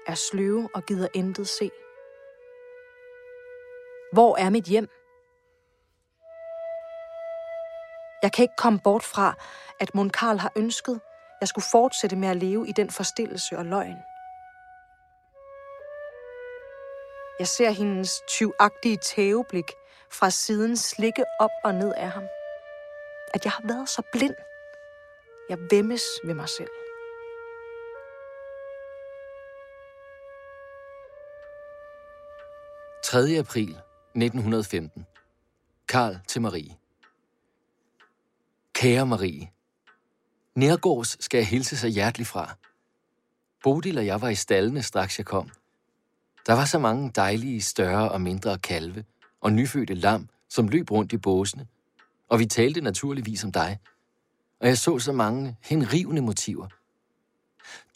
er 0.08 0.16
sløve 0.16 0.70
og 0.76 0.86
gider 0.86 1.08
intet 1.14 1.48
se. 1.48 1.72
Hvor 4.14 4.38
er 4.38 4.50
mit 4.50 4.66
hjem? 4.66 4.90
Jeg 8.28 8.34
kan 8.34 8.44
ikke 8.44 8.56
komme 8.58 8.80
bort 8.80 9.04
fra, 9.04 9.36
at 9.80 9.96
Mon 9.96 10.10
Karl 10.10 10.38
har 10.38 10.52
ønsket, 10.56 11.00
jeg 11.40 11.48
skulle 11.48 11.66
fortsætte 11.72 12.16
med 12.16 12.28
at 12.28 12.38
leve 12.38 12.68
i 12.68 12.72
den 12.72 12.90
forstillelse 12.90 13.58
og 13.58 13.66
løgn. 13.66 13.98
Jeg 17.40 17.48
ser 17.48 17.70
hendes 17.70 18.22
tyvagtige 18.28 18.98
tæveblik 18.98 19.72
fra 20.12 20.30
siden 20.30 20.78
slikke 20.78 21.24
op 21.40 21.50
og 21.64 21.74
ned 21.76 21.94
af 21.98 22.10
ham. 22.10 22.24
At 23.34 23.46
jeg 23.46 23.52
har 23.52 23.64
været 23.68 23.90
så 23.90 24.02
blind. 24.12 24.36
Jeg 25.50 25.58
vemmes 25.72 26.02
ved 26.24 26.34
mig 26.34 26.50
selv.– 26.50 26.70
3. 33.04 33.20
april 33.40 33.70
1915. 34.16 35.06
Karl 35.88 36.18
til 36.28 36.42
Marie. 36.42 36.87
Kære 38.78 39.06
Marie, 39.06 39.52
Nærgårds 40.56 41.24
skal 41.24 41.38
jeg 41.38 41.48
hilse 41.48 41.78
sig 41.78 41.90
hjerteligt 41.90 42.30
fra. 42.30 42.56
Bodil 43.64 43.98
og 43.98 44.06
jeg 44.06 44.22
var 44.22 44.30
i 44.30 44.36
stallene, 44.36 44.84
straks 44.84 45.18
jeg 45.18 45.26
kom. 45.26 45.50
Der 46.48 46.54
var 46.54 46.66
så 46.66 46.80
mange 46.80 47.12
dejlige, 47.16 47.62
større 47.62 48.12
og 48.12 48.22
mindre 48.22 48.60
kalve 48.60 49.06
og 49.42 49.54
nyfødte 49.54 49.94
lam, 49.94 50.30
som 50.50 50.68
løb 50.68 50.92
rundt 50.92 51.14
i 51.14 51.18
båsene, 51.18 51.68
og 52.30 52.40
vi 52.40 52.46
talte 52.46 52.82
naturligvis 52.82 53.44
om 53.44 53.52
dig. 53.52 53.80
Og 54.60 54.68
jeg 54.68 54.78
så 54.78 55.00
så 55.00 55.12
mange 55.12 55.58
henrivende 55.62 56.22
motiver. 56.22 56.68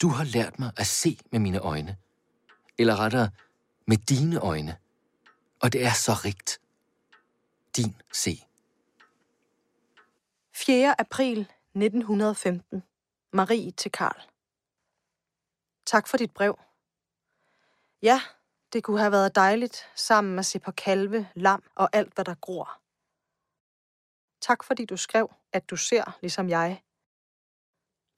Du 0.02 0.08
har 0.08 0.24
lært 0.24 0.58
mig 0.58 0.72
at 0.76 0.86
se 0.86 1.18
med 1.32 1.40
mine 1.40 1.58
øjne. 1.58 1.96
Eller 2.78 2.96
rettere, 2.96 3.30
med 3.86 3.96
dine 3.96 4.38
øjne. 4.38 4.76
Og 5.60 5.72
det 5.72 5.84
er 5.84 5.92
så 5.92 6.12
rigt. 6.12 6.60
Din 7.76 7.94
se. 8.12 8.44
4. 10.54 11.00
april 11.00 11.40
1915. 11.40 12.82
Marie 13.32 13.70
til 13.70 13.92
Karl. 13.92 14.20
Tak 15.86 16.08
for 16.08 16.16
dit 16.16 16.34
brev. 16.34 16.58
Ja, 18.02 18.20
det 18.72 18.84
kunne 18.84 18.98
have 18.98 19.12
været 19.12 19.34
dejligt 19.34 19.90
sammen 19.94 20.38
at 20.38 20.46
se 20.46 20.58
på 20.58 20.72
kalve, 20.72 21.28
lam 21.34 21.62
og 21.74 21.88
alt, 21.92 22.14
hvad 22.14 22.24
der 22.24 22.34
gror. 22.34 22.80
Tak 24.40 24.64
fordi 24.64 24.84
du 24.84 24.96
skrev, 24.96 25.32
at 25.52 25.70
du 25.70 25.76
ser 25.76 26.18
ligesom 26.20 26.48
jeg. 26.48 26.82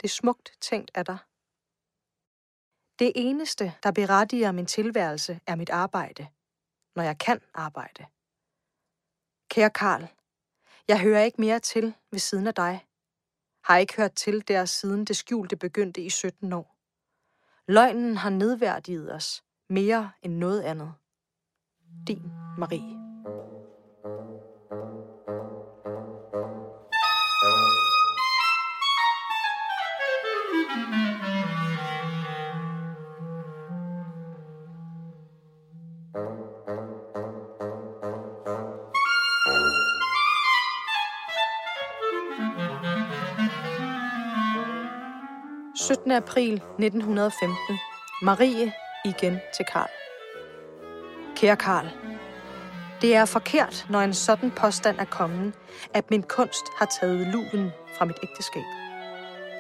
Det 0.01 0.05
er 0.05 0.15
smukt 0.15 0.57
tænkt 0.61 0.91
af 0.95 1.05
dig. 1.05 1.19
Det 2.99 3.13
eneste, 3.15 3.75
der 3.83 3.93
berettiger 3.93 4.53
min 4.53 4.67
tilværelse, 4.67 5.41
er 5.47 5.57
mit 5.57 5.71
arbejde, 5.71 6.29
når 6.97 7.03
jeg 7.03 7.19
kan 7.19 7.41
arbejde. 7.55 8.07
Kære 9.49 9.71
Karl, 9.71 10.14
jeg 10.89 11.01
hører 11.01 11.23
ikke 11.23 11.41
mere 11.41 11.59
til 11.59 11.95
ved 12.11 12.19
siden 12.19 12.47
af 12.47 12.55
dig. 12.55 12.87
Har 13.65 13.77
ikke 13.77 13.97
hørt 13.97 14.13
til 14.13 14.49
der 14.49 14.65
siden 14.65 15.05
det 15.05 15.17
skjulte 15.17 15.57
begyndte 15.57 16.01
i 16.01 16.11
17 16.11 16.53
år. 16.53 16.77
Løgnen 17.69 18.17
har 18.17 18.31
nedværdiget 18.31 19.15
os 19.15 19.45
mere 19.69 20.11
end 20.23 20.35
noget 20.35 20.63
andet. 20.63 20.95
Din 22.07 22.33
Marie.– 22.59 23.01
17. 45.95 46.13
april 46.13 46.55
1915. 46.55 47.79
Marie 48.23 48.73
igen 49.05 49.41
til 49.57 49.65
Karl. 49.65 49.91
Kære 51.37 51.57
Karl, 51.57 51.87
det 53.01 53.15
er 53.15 53.25
forkert, 53.25 53.87
når 53.91 54.01
en 54.01 54.15
sådan 54.15 54.51
påstand 54.51 54.99
er 54.99 55.05
kommet, 55.05 55.55
at 55.95 56.11
min 56.11 56.23
kunst 56.23 56.65
har 56.79 56.87
taget 56.87 57.27
luven 57.27 57.71
fra 57.97 58.05
mit 58.05 58.17
ægteskab. 58.23 58.63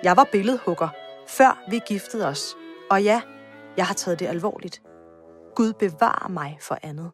Jeg 0.02 0.16
var 0.16 0.28
billedhugger, 0.32 0.88
før 1.28 1.64
vi 1.70 1.80
giftede 1.86 2.26
os, 2.26 2.56
og 2.90 3.02
ja, 3.02 3.22
jeg 3.76 3.86
har 3.86 3.94
taget 3.94 4.18
det 4.20 4.26
alvorligt. 4.26 4.82
Gud 5.56 5.72
bevarer 5.72 6.28
mig 6.28 6.58
for 6.60 6.78
andet. 6.82 7.12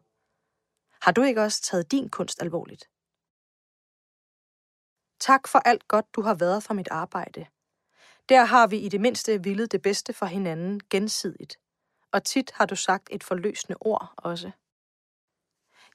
Har 1.01 1.11
du 1.11 1.21
ikke 1.21 1.41
også 1.41 1.61
taget 1.61 1.91
din 1.91 2.09
kunst 2.09 2.41
alvorligt? 2.41 2.89
Tak 5.19 5.47
for 5.47 5.59
alt 5.59 5.87
godt, 5.87 6.15
du 6.15 6.21
har 6.21 6.33
været 6.33 6.63
for 6.63 6.73
mit 6.73 6.87
arbejde. 6.91 7.45
Der 8.29 8.45
har 8.45 8.67
vi 8.67 8.77
i 8.77 8.89
det 8.89 9.01
mindste 9.01 9.43
villet 9.43 9.71
det 9.71 9.81
bedste 9.81 10.13
for 10.13 10.25
hinanden 10.25 10.81
gensidigt. 10.89 11.59
Og 12.11 12.23
tit 12.23 12.51
har 12.51 12.65
du 12.65 12.75
sagt 12.75 13.07
et 13.11 13.23
forløsende 13.23 13.77
ord 13.81 14.13
også. 14.17 14.51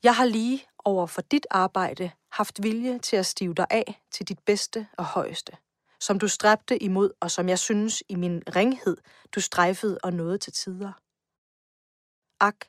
Jeg 0.03 0.17
har 0.17 0.25
lige 0.25 0.67
over 0.79 1.07
for 1.07 1.23
dit 1.23 1.47
arbejde 1.51 2.11
haft 2.33 2.63
vilje 2.63 2.99
til 2.99 3.17
at 3.17 3.27
stive 3.27 3.55
dig 3.55 3.67
af 3.71 4.03
til 4.11 4.29
dit 4.29 4.39
bedste 4.39 4.89
og 4.99 5.05
højeste, 5.05 5.57
som 6.01 6.19
du 6.19 6.29
stræbte 6.29 6.83
imod, 6.83 7.11
og 7.21 7.31
som 7.31 7.49
jeg 7.49 7.59
synes 7.59 8.03
i 8.09 8.15
min 8.15 8.43
ringhed, 8.57 8.97
du 9.35 9.41
strejfede 9.41 9.99
og 10.03 10.13
nåede 10.13 10.39
til 10.39 10.53
tider. 10.53 10.93
Ak, 12.41 12.67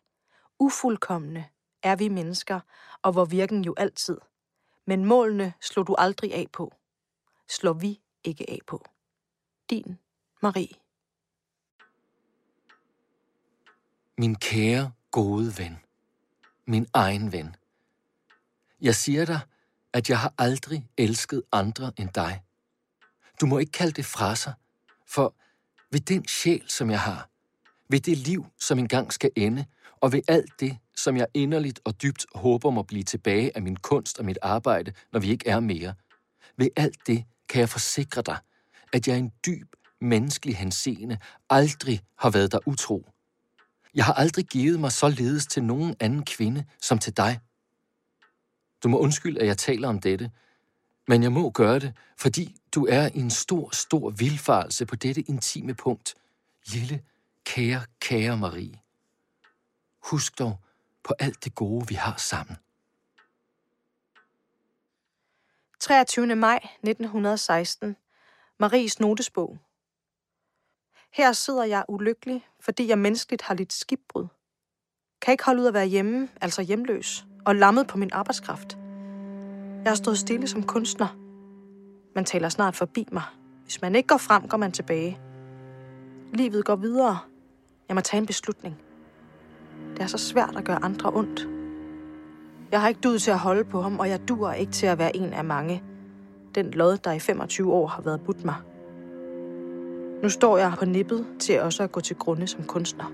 ufuldkommende 0.60 1.46
er 1.84 1.96
vi 1.96 2.10
mennesker, 2.10 2.60
og 3.02 3.12
hvor 3.12 3.26
virken 3.26 3.64
jo 3.64 3.74
altid. 3.78 4.18
Men 4.86 5.06
målene 5.06 5.54
slog 5.62 5.88
du 5.88 5.96
aldrig 5.98 6.34
af 6.34 6.48
på. 6.54 6.74
Slår 7.50 7.74
vi 7.74 8.02
ikke 8.24 8.50
af 8.50 8.60
på. 8.68 8.84
Din 9.70 10.00
Marie. 10.42 10.74
Min 14.18 14.36
kære, 14.36 14.92
gode 15.12 15.58
ven. 15.58 15.78
Min 16.68 16.88
egen 16.94 17.32
ven. 17.32 17.56
Jeg 18.82 18.96
siger 18.96 19.26
dig, 19.26 19.40
at 19.94 20.10
jeg 20.10 20.20
har 20.20 20.34
aldrig 20.38 20.90
elsket 20.98 21.44
andre 21.52 21.92
end 21.98 22.10
dig. 22.10 22.44
Du 23.42 23.46
må 23.46 23.58
ikke 23.58 23.72
kalde 23.72 23.92
det 23.92 24.06
fra 24.06 24.36
sig, 24.36 24.54
for 25.08 25.36
ved 25.92 26.00
den 26.00 26.28
sjæl, 26.28 26.70
som 26.70 26.90
jeg 26.90 27.02
har, 27.02 27.30
ved 27.90 28.00
det 28.00 28.18
liv, 28.18 28.46
som 28.60 28.80
engang 28.80 29.14
skal 29.14 29.32
ende, 29.36 29.66
og 30.02 30.12
ved 30.12 30.22
alt 30.28 30.60
det, 30.60 30.78
som 30.96 31.18
jeg 31.18 31.28
inderligt 31.34 31.80
og 31.86 32.02
dybt 32.02 32.26
håber 32.36 32.70
må 32.70 32.84
blive 32.84 33.04
tilbage 33.04 33.56
af 33.56 33.62
min 33.62 33.76
kunst 33.76 34.20
og 34.20 34.26
mit 34.26 34.38
arbejde, 34.42 34.94
når 35.12 35.20
vi 35.20 35.30
ikke 35.30 35.48
er 35.50 35.60
mere. 35.60 35.94
Ved 36.58 36.70
alt 36.76 37.08
det 37.08 37.26
kan 37.50 37.60
jeg 37.60 37.70
forsikre 37.70 38.22
dig, 38.22 38.38
at 38.94 39.08
jeg 39.08 39.18
en 39.18 39.32
dyb 39.46 39.76
menneskelig 40.02 40.58
henseende 40.58 41.18
aldrig 41.50 42.02
har 42.18 42.30
været 42.30 42.52
der 42.52 42.60
utro. 42.66 43.10
Jeg 43.96 44.06
har 44.06 44.14
aldrig 44.14 44.46
givet 44.46 44.80
mig 44.80 44.92
således 44.92 45.48
til 45.48 45.64
nogen 45.64 45.96
anden 46.00 46.26
kvinde 46.26 46.66
som 46.82 47.00
til 47.00 47.18
dig. 47.18 47.40
Du 48.84 48.88
må 48.90 49.00
undskylde, 49.00 49.42
at 49.42 49.48
jeg 49.48 49.58
taler 49.58 49.88
om 49.88 50.00
dette, 50.00 50.32
men 51.08 51.24
jeg 51.24 51.32
må 51.32 51.52
gøre 51.52 51.80
det, 51.80 51.94
fordi 52.18 52.56
du 52.76 52.86
er 52.86 53.10
i 53.14 53.20
en 53.20 53.30
stor, 53.30 53.76
stor 53.76 54.10
vilfarelse 54.10 54.86
på 54.86 54.96
dette 54.96 55.22
intime 55.22 55.74
punkt. 55.74 56.16
Lille, 56.66 57.04
kære, 57.46 57.86
kære 58.00 58.38
Marie. 58.38 58.80
Husk 60.04 60.40
dog 60.40 60.60
på 61.04 61.14
alt 61.20 61.44
det 61.44 61.56
gode, 61.56 61.88
vi 61.88 61.96
har 61.96 62.18
sammen. 62.18 62.58
23. 65.80 66.36
maj 66.36 66.60
1916. 66.84 67.96
Maries 68.60 69.00
notesbog. 69.00 69.58
Her 71.14 71.32
sidder 71.32 71.64
jeg 71.64 71.86
ulykkelig, 71.88 72.48
fordi 72.60 72.88
jeg 72.88 73.00
menneskeligt 73.00 73.42
har 73.42 73.54
lidt 73.54 73.74
skibbrud. 73.74 74.28
Kan 75.22 75.32
ikke 75.32 75.46
holde 75.46 75.62
ud 75.62 75.68
at 75.68 75.74
være 75.74 75.86
hjemme, 75.86 76.30
altså 76.42 76.62
hjemløs, 76.62 77.26
og 77.46 77.56
lammet 77.56 77.88
på 77.88 77.98
min 77.98 78.10
arbejdskraft. 78.14 78.78
Jeg 79.84 79.92
har 79.92 79.96
stået 79.96 80.18
stille 80.18 80.48
som 80.48 80.64
kunstner. 80.64 81.08
Man 82.16 82.26
taler 82.26 82.50
snart 82.50 82.76
forbi 82.76 83.08
mig. 83.12 83.24
Hvis 83.64 83.82
man 83.82 83.96
ikke 83.96 84.08
går 84.08 84.18
frem, 84.18 84.48
går 84.48 84.58
man 84.58 84.72
tilbage. 84.72 85.20
Livet 86.34 86.66
går 86.66 86.76
videre. 86.76 87.20
Jeg 87.88 87.96
må 87.96 88.02
tage 88.02 88.22
en 88.22 88.28
beslutning. 88.28 88.82
Det 89.94 90.02
er 90.02 90.08
så 90.08 90.18
svært 90.18 90.56
at 90.56 90.66
gøre 90.66 90.84
andre 90.84 91.12
ondt. 91.14 91.48
Jeg 92.72 92.82
har 92.82 92.88
ikke 92.88 93.02
dud 93.02 93.20
til 93.20 93.32
at 93.32 93.40
holde 93.40 93.64
på 93.64 93.82
ham, 93.82 94.00
og 94.00 94.10
jeg 94.10 94.28
duer 94.28 94.54
ikke 94.54 94.72
til 94.72 94.86
at 94.86 94.98
være 94.98 95.16
en 95.16 95.34
af 95.34 95.46
mange. 95.46 95.84
Den 96.58 96.72
lod, 96.72 96.98
der 96.98 97.12
i 97.12 97.20
25 97.20 97.74
år 97.74 97.88
har 97.88 98.02
været 98.02 98.22
budt 98.22 98.46
mig. 98.46 98.56
Nu 100.24 100.30
står 100.30 100.58
jeg 100.58 100.74
på 100.80 100.86
nippet 100.86 101.26
til 101.40 101.62
også 101.62 101.84
at 101.84 101.92
gå 101.92 102.00
til 102.00 102.16
grunde 102.16 102.48
som 102.48 102.64
kunstner. 102.64 103.12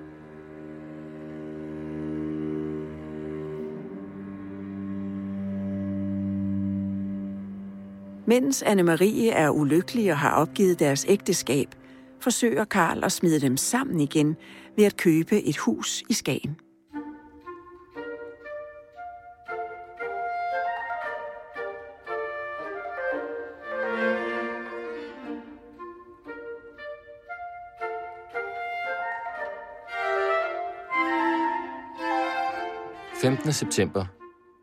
Mens 8.25 8.63
Anne-Marie 8.63 9.33
er 9.33 9.49
ulykkelig 9.49 10.11
og 10.11 10.17
har 10.17 10.31
opgivet 10.31 10.79
deres 10.79 11.05
ægteskab, 11.09 11.67
forsøger 12.19 12.65
Karl 12.65 13.03
at 13.03 13.11
smide 13.11 13.41
dem 13.41 13.57
sammen 13.57 13.99
igen 13.99 14.35
ved 14.77 14.85
at 14.85 14.97
købe 14.97 15.43
et 15.43 15.57
hus 15.57 16.03
i 16.09 16.13
Skagen.– 16.13 16.57
15. 33.23 33.53
september 33.53 34.05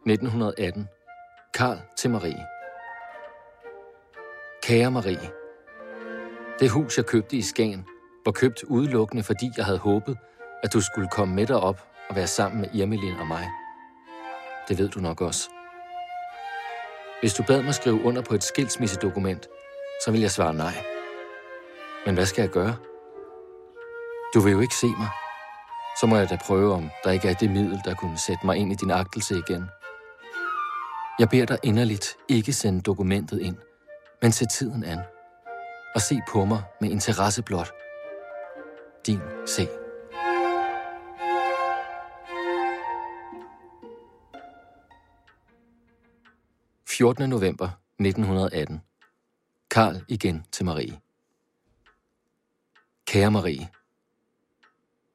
1918. 0.07 0.89
Karl 1.55 1.79
til 1.99 2.11
Marie. 2.11 2.47
Kære 4.63 4.91
Marie, 4.91 5.31
det 6.59 6.71
hus, 6.71 6.97
jeg 6.97 7.07
købte 7.07 7.37
i 7.37 7.43
Skagen, 7.43 7.87
var 8.25 8.33
købt 8.33 8.63
udelukkende, 8.63 9.23
fordi 9.23 9.51
jeg 9.57 9.65
havde 9.65 9.79
håbet, 9.79 10.19
at 10.63 10.73
du 10.73 10.81
skulle 10.81 11.09
komme 11.09 11.35
med 11.35 11.47
derop 11.47 11.81
og 12.09 12.17
være 12.17 12.27
sammen 12.27 12.61
med 12.61 12.69
Irmelin 12.75 13.21
og 13.21 13.27
mig. 13.27 13.49
Det 14.69 14.79
ved 14.79 14.89
du 14.89 15.01
nok 15.01 15.21
også. 15.21 15.51
Hvis 17.21 17.35
du 17.35 17.43
bad 17.43 17.63
mig 17.63 17.75
skrive 17.75 18.05
under 18.05 18.23
på 18.23 18.35
et 18.35 18.45
skilsmissedokument, 18.45 19.49
så 20.05 20.11
vil 20.11 20.21
jeg 20.21 20.31
svare 20.31 20.55
nej. 20.55 20.85
Men 22.07 22.15
hvad 22.15 22.27
skal 22.27 22.43
jeg 22.43 22.51
gøre? 22.51 22.77
Du 24.35 24.41
vil 24.41 24.53
jo 24.53 24.61
ikke 24.61 24.75
se 24.75 24.87
mig. 24.87 25.20
Så 26.01 26.07
må 26.07 26.17
jeg 26.17 26.31
da 26.31 26.37
prøve, 26.47 26.75
om 26.75 26.91
der 27.05 27.11
ikke 27.11 27.29
er 27.29 27.35
det 27.35 27.51
middel, 27.51 27.81
der 27.85 27.95
kunne 27.95 28.19
sætte 28.19 28.47
mig 28.47 28.57
ind 28.57 28.73
i 28.73 28.75
din 28.75 28.91
agtelse 28.91 29.39
igen. 29.39 29.71
Jeg 31.19 31.29
beder 31.29 31.47
dig 31.47 31.59
inderligt 31.63 32.17
ikke 32.29 32.53
sende 32.53 32.81
dokumentet 32.81 33.41
ind, 33.41 33.57
men 34.23 34.33
se 34.33 34.47
tiden 34.47 34.85
an 34.85 34.99
og 35.95 36.01
se 36.01 36.21
på 36.29 36.45
mig 36.45 36.63
med 36.81 36.91
interesse 36.91 37.43
blot. 37.43 37.71
Din 39.07 39.21
C.– 39.49 39.69
14. 46.89 47.31
november 47.31 47.69
1918. 47.99 48.81
Karl 49.71 50.05
igen 50.09 50.47
til 50.53 50.65
Marie. 50.65 51.01
Kære 53.07 53.31
Marie, 53.31 53.69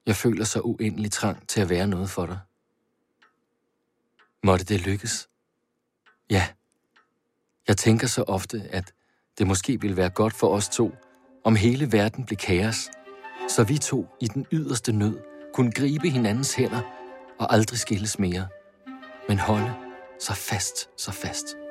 jeg 0.05 0.15
føler 0.15 0.43
så 0.43 0.59
uendelig 0.59 1.11
trang 1.11 1.47
til 1.47 1.61
at 1.61 1.69
være 1.69 1.87
noget 1.87 2.09
for 2.09 2.25
dig. 2.25 2.39
Måtte 4.43 4.65
det 4.65 4.81
lykkes? 4.81 5.29
Ja. 6.29 6.47
Jeg 7.67 7.77
tænker 7.77 8.07
så 8.07 8.23
ofte, 8.23 8.61
at 8.69 8.93
det 9.37 9.47
måske 9.47 9.81
ville 9.81 9.97
være 9.97 10.09
godt 10.09 10.33
for 10.33 10.47
os 10.47 10.69
to, 10.69 10.91
om 11.43 11.55
hele 11.55 11.91
verden 11.91 12.25
blev 12.25 12.37
kaos, 12.37 12.89
så 13.49 13.63
vi 13.63 13.77
to 13.77 14.07
i 14.21 14.27
den 14.27 14.45
yderste 14.51 14.91
nød 14.91 15.19
kunne 15.53 15.71
gribe 15.71 16.09
hinandens 16.09 16.53
hænder 16.53 16.81
og 17.39 17.53
aldrig 17.53 17.79
skilles 17.79 18.19
mere, 18.19 18.47
men 19.27 19.39
holde 19.39 19.73
så 20.19 20.33
fast, 20.33 20.89
så 20.97 21.11
fast. 21.11 21.64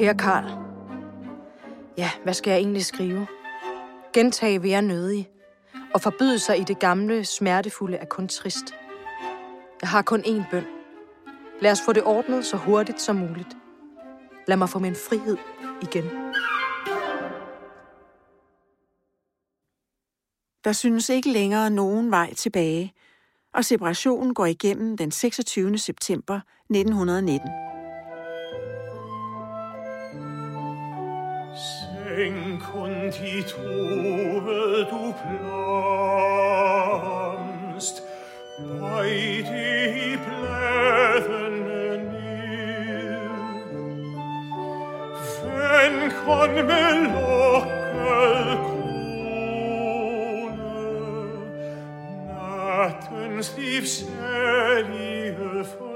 Kære 0.00 0.14
Karl. 0.14 0.44
Ja, 1.98 2.10
hvad 2.22 2.34
skal 2.34 2.50
jeg 2.50 2.58
egentlig 2.58 2.84
skrive? 2.84 3.26
Gentage 4.12 4.62
vil 4.62 4.70
jeg 4.70 4.82
nødig, 4.82 5.30
og 5.94 6.00
forbyde 6.00 6.38
sig 6.38 6.58
i 6.58 6.64
det 6.64 6.78
gamle, 6.78 7.24
smertefulde 7.24 7.96
er 7.96 8.04
kun 8.04 8.28
trist. 8.28 8.74
Jeg 9.80 9.88
har 9.88 10.02
kun 10.02 10.20
én 10.20 10.50
bøn. 10.50 10.64
Lad 11.60 11.72
os 11.72 11.80
få 11.84 11.92
det 11.92 12.02
ordnet 12.02 12.44
så 12.44 12.56
hurtigt 12.56 13.00
som 13.00 13.16
muligt. 13.16 13.56
Lad 14.48 14.56
mig 14.56 14.68
få 14.68 14.78
min 14.78 14.94
frihed 14.94 15.36
igen. 15.82 16.04
Der 20.64 20.72
synes 20.72 21.08
ikke 21.08 21.32
længere 21.32 21.70
nogen 21.70 22.10
vej 22.10 22.34
tilbage, 22.34 22.94
og 23.54 23.64
separationen 23.64 24.34
går 24.34 24.46
igennem 24.46 24.96
den 24.96 25.10
26. 25.10 25.78
september 25.78 26.40
1919. 26.70 27.69
Denk 32.20 32.62
und 32.74 33.12
die 33.18 33.42
Tore 33.44 34.86
du 34.90 35.14
planst, 37.22 37.96
bei 38.78 39.08
die 39.48 40.18
Bläden 40.26 41.56
nil. 42.10 43.30
Wenn 45.42 45.96
con 46.26 46.52
me 46.66 46.84
lockel 47.14 48.48
kone, 48.68 49.90
natens 52.28 53.48
liebselige 53.56 55.52
Frau, 55.64 55.89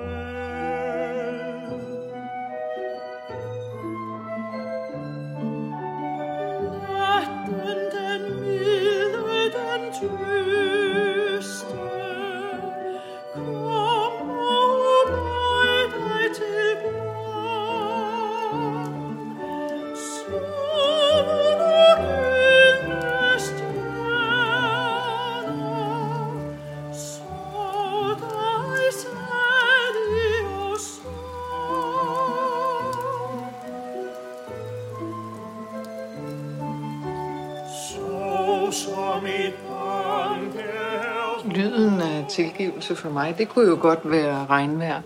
tilgivelse 42.85 43.03
for 43.03 43.11
mig, 43.11 43.35
det 43.39 43.49
kunne 43.49 43.68
jo 43.68 43.78
godt 43.80 44.11
være 44.11 44.47
regnvejr. 44.47 45.03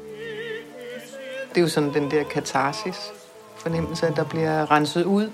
Det 1.48 1.56
er 1.56 1.60
jo 1.60 1.68
sådan 1.68 1.94
den 1.94 2.10
der 2.10 2.24
katarsis 2.24 3.12
fornemmelse, 3.56 4.06
at 4.06 4.16
der 4.16 4.24
bliver 4.24 4.70
renset 4.70 5.04
ud, 5.04 5.30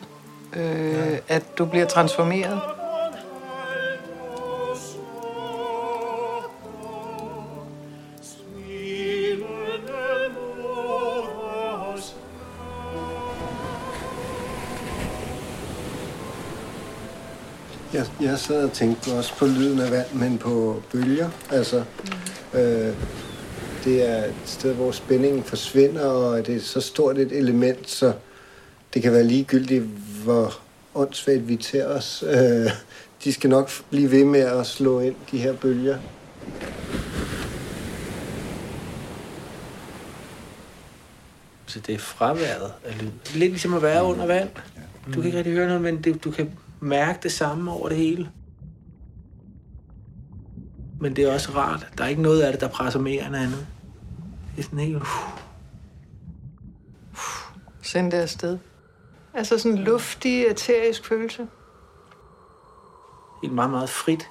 øh, 0.57 1.19
at 1.29 1.59
du 1.59 1.65
bliver 1.65 1.87
transformeret. 1.87 2.61
Jeg, 18.25 18.39
sad 18.39 18.65
og 18.65 18.73
tænkte 18.73 19.13
også 19.13 19.37
på 19.39 19.47
lyden 19.47 19.81
af 19.81 19.91
vand, 19.91 20.13
men 20.13 20.39
på 20.39 20.83
bølger. 20.93 21.31
Altså, 21.51 21.85
øh, 22.55 22.95
det 23.85 24.11
er 24.11 24.25
et 24.25 24.35
sted, 24.45 24.75
hvor 24.75 24.91
spændingen 24.91 25.43
forsvinder, 25.43 26.05
og 26.05 26.47
det 26.47 26.57
er 26.57 26.61
så 26.61 26.81
stort 26.81 27.19
et 27.19 27.33
element, 27.33 27.91
så 27.91 28.13
det 28.95 29.03
kan 29.03 29.13
være 29.13 29.25
ligegyldigt, 29.25 29.85
hvor 30.25 30.61
åndssvagt 30.95 31.49
vi 31.49 31.57
til 31.57 31.87
os 31.87 32.25
øh, 32.27 32.71
de 33.25 33.33
skal 33.33 33.51
nok 33.51 33.71
blive 33.91 34.11
ved 34.11 34.25
med 34.25 34.41
at 34.41 34.67
slå 34.67 35.01
ind, 35.01 35.15
de 35.31 35.39
her 35.39 35.53
bølger. 35.53 35.99
Så 41.67 41.81
det 41.81 41.95
er 41.95 41.99
fraværet 41.99 42.73
af 42.85 43.03
lyd. 43.03 43.11
Lidt 43.35 43.51
ligesom 43.51 43.75
at 43.75 43.83
være 43.83 44.05
under 44.05 44.27
vand. 44.27 44.49
Du 45.07 45.13
kan 45.13 45.25
ikke 45.25 45.39
rigtig 45.39 45.53
høre 45.53 45.67
noget, 45.67 45.83
men 45.83 46.03
det, 46.03 46.25
du 46.25 46.31
kan 46.31 46.51
mærke 46.85 47.19
det 47.23 47.33
samme 47.33 47.71
over 47.73 47.89
det 47.89 47.99
hele. 47.99 48.31
Men 51.01 51.17
det 51.17 51.25
er 51.25 51.35
også 51.35 51.53
rart. 51.55 51.89
Der 51.99 52.05
er 52.05 52.09
ikke 52.09 52.23
noget 52.23 52.43
af 52.43 52.53
det, 52.53 52.61
der 52.61 52.69
presser 52.69 53.01
mere 53.01 53.27
end 53.27 53.37
andet. 53.37 53.67
Det 54.57 54.59
er 54.59 54.63
sådan 54.63 54.79
helt... 54.79 55.03
Send 57.83 58.11
det 58.11 58.19
afsted. 58.19 58.59
Altså 59.35 59.59
sådan 59.59 59.79
en 59.79 59.85
luftig, 59.85 60.47
eterisk 60.47 61.07
følelse. 61.07 61.49
Helt 63.43 63.55
meget, 63.55 63.71
meget 63.71 63.91
frit. 63.91 64.31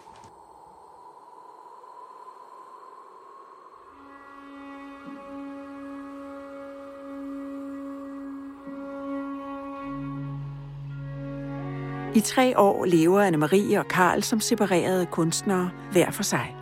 I 12.16 12.20
tre 12.20 12.60
år 12.60 12.86
lever 12.86 13.28
Anne-Marie 13.28 13.80
og 13.80 13.88
Karl 13.88 14.22
som 14.22 14.40
separerede 14.40 15.06
kunstnere 15.06 15.70
hver 15.92 16.12
for 16.12 16.24
sig. 16.24 16.56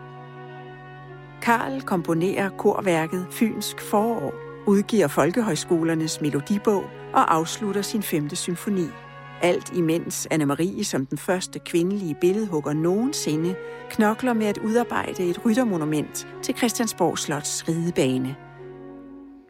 Karl 1.41 1.81
komponerer 1.81 2.49
korværket 2.49 3.27
Fynsk 3.31 3.81
Forår, 3.81 4.33
udgiver 4.67 5.07
Folkehøjskolernes 5.07 6.21
Melodibog 6.21 6.83
og 7.13 7.35
afslutter 7.35 7.81
sin 7.81 8.03
femte 8.03 8.35
symfoni. 8.35 8.87
Alt 9.41 9.73
imens 9.73 10.27
Anne-Marie 10.33 10.83
som 10.83 11.05
den 11.05 11.17
første 11.17 11.59
kvindelige 11.59 12.17
billedhugger 12.21 12.73
nogensinde 12.73 13.55
knokler 13.89 14.33
med 14.33 14.47
at 14.47 14.57
udarbejde 14.57 15.23
et 15.23 15.45
ryttermonument 15.45 16.27
til 16.41 16.57
Christiansborg 16.57 17.17
Slots 17.17 17.67
ridebane. 17.67 18.35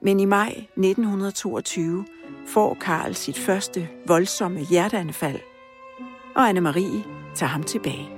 Men 0.01 0.19
i 0.19 0.25
maj 0.25 0.49
1922 0.49 2.05
får 2.47 2.77
Karl 2.81 3.13
sit 3.13 3.39
første 3.39 3.87
voldsomme 4.07 4.59
hjerteanfald, 4.59 5.39
og 6.35 6.49
Anne-Marie 6.49 7.03
tager 7.35 7.49
ham 7.49 7.63
tilbage. 7.63 8.09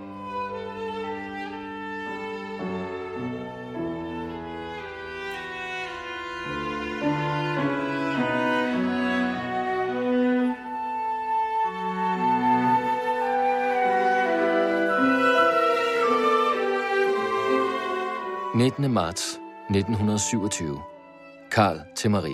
–19. 18.56 18.92
marts 18.92 19.40
1927. 19.70 20.80
Karl 21.52 21.80
til 21.96 22.12
Marie. 22.12 22.34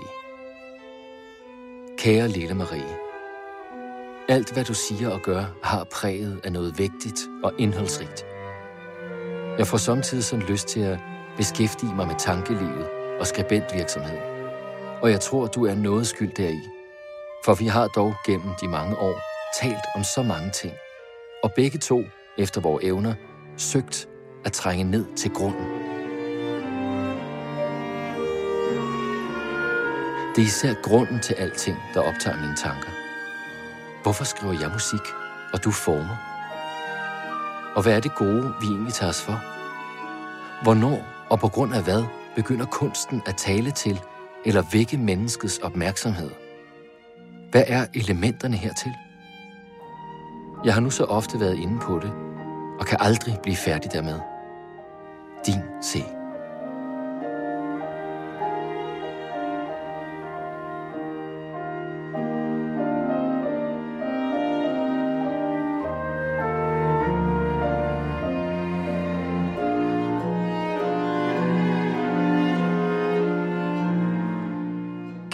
Kære 1.97 2.27
lille 2.27 2.55
Marie. 2.55 3.08
Alt, 4.29 4.53
hvad 4.53 4.63
du 4.63 4.73
siger 4.73 5.09
og 5.09 5.21
gør, 5.21 5.45
har 5.63 5.83
præget 5.83 6.41
af 6.43 6.51
noget 6.51 6.79
vægtigt 6.79 7.19
og 7.43 7.53
indholdsrigt. 7.57 8.25
Jeg 9.57 9.67
får 9.67 9.77
samtidig 9.77 10.23
sådan 10.23 10.45
lyst 10.45 10.67
til 10.67 10.79
at 10.79 10.99
beskæftige 11.37 11.95
mig 11.95 12.07
med 12.07 12.15
tankelivet 12.19 12.87
og 13.19 13.27
skribentvirksomhed. 13.27 14.17
Og 15.01 15.11
jeg 15.11 15.19
tror, 15.19 15.47
du 15.47 15.65
er 15.65 15.75
noget 15.75 16.07
skyld 16.07 16.33
deri. 16.33 16.59
For 17.45 17.53
vi 17.53 17.65
har 17.65 17.87
dog 17.87 18.13
gennem 18.25 18.51
de 18.61 18.67
mange 18.67 18.97
år 18.97 19.19
talt 19.61 19.85
om 19.95 20.03
så 20.03 20.23
mange 20.23 20.51
ting. 20.51 20.73
Og 21.43 21.51
begge 21.55 21.79
to, 21.79 22.03
efter 22.37 22.61
vores 22.61 22.85
evner, 22.85 23.13
søgt 23.57 24.07
at 24.45 24.51
trænge 24.51 24.83
ned 24.83 25.05
til 25.15 25.31
grunden. 25.31 25.65
Det 30.35 30.41
er 30.41 30.45
især 30.45 30.73
grunden 30.83 31.19
til 31.19 31.33
alting, 31.33 31.77
der 31.93 32.01
optager 32.01 32.41
mine 32.41 32.55
tanker. 32.55 32.98
Hvorfor 34.03 34.23
skriver 34.23 34.53
jeg 34.53 34.69
musik, 34.73 35.01
og 35.53 35.63
du 35.63 35.71
former? 35.71 36.15
Og 37.75 37.83
hvad 37.83 37.95
er 37.95 37.99
det 37.99 38.15
gode, 38.15 38.53
vi 38.61 38.67
egentlig 38.67 38.93
tager 38.93 39.09
os 39.09 39.21
for? 39.21 39.39
Hvornår 40.63 41.05
og 41.29 41.39
på 41.39 41.47
grund 41.47 41.73
af 41.73 41.83
hvad 41.83 42.03
begynder 42.35 42.65
kunsten 42.65 43.21
at 43.25 43.35
tale 43.37 43.71
til 43.71 44.01
eller 44.45 44.63
vække 44.73 44.97
menneskets 44.97 45.57
opmærksomhed? 45.57 46.29
Hvad 47.51 47.63
er 47.67 47.85
elementerne 47.93 48.57
hertil? 48.57 48.91
Jeg 50.65 50.73
har 50.73 50.81
nu 50.81 50.89
så 50.89 51.03
ofte 51.03 51.39
været 51.39 51.57
inde 51.57 51.79
på 51.79 51.99
det, 51.99 52.11
og 52.79 52.85
kan 52.85 52.97
aldrig 53.01 53.37
blive 53.43 53.55
færdig 53.55 53.91
dermed. 53.91 54.19
Din 55.45 55.61
C. 55.83 56.18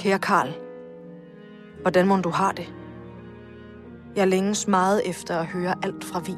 Kære 0.06 0.20
Karl, 0.20 0.53
hvordan 1.82 2.08
må 2.08 2.18
du 2.18 2.30
har 2.30 2.51
det? 2.51 2.74
Jeg 4.16 4.28
længes 4.28 4.68
meget 4.68 5.10
efter 5.10 5.38
at 5.39 5.45
høre 5.45 5.76
alt 5.84 6.03
fra 6.03 6.20
vin. 6.20 6.38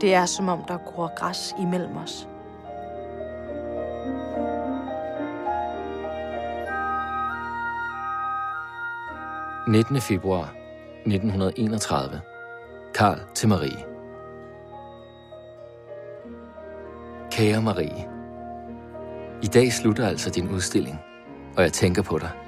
Det 0.00 0.14
er 0.14 0.26
som 0.26 0.48
om, 0.48 0.64
der 0.68 0.78
gror 0.86 1.12
græs 1.16 1.54
imellem 1.60 1.96
os.– 1.96 2.28
19. 9.68 10.00
februar 10.00 10.54
1931. 11.06 12.20
Karl 12.94 13.18
til 13.34 13.48
Marie. 13.48 13.84
Kære 17.30 17.62
Marie. 17.62 18.08
I 19.42 19.46
dag 19.46 19.72
slutter 19.72 20.08
altså 20.08 20.30
din 20.30 20.50
udstilling, 20.50 20.98
og 21.56 21.62
jeg 21.62 21.72
tænker 21.72 22.02
på 22.02 22.18
dig. 22.18 22.47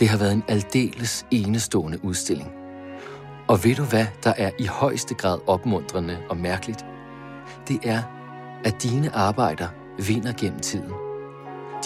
Det 0.00 0.08
har 0.08 0.18
været 0.18 0.32
en 0.32 0.44
aldeles 0.48 1.26
enestående 1.30 2.04
udstilling. 2.04 2.52
Og 3.48 3.64
ved 3.64 3.74
du 3.74 3.82
hvad, 3.82 4.06
der 4.24 4.32
er 4.36 4.50
i 4.58 4.66
højeste 4.66 5.14
grad 5.14 5.38
opmuntrende 5.46 6.18
og 6.28 6.36
mærkeligt? 6.36 6.84
Det 7.68 7.78
er, 7.84 8.02
at 8.64 8.82
dine 8.82 9.14
arbejder 9.14 9.68
vinder 10.06 10.32
gennem 10.32 10.60
tiden. 10.60 10.92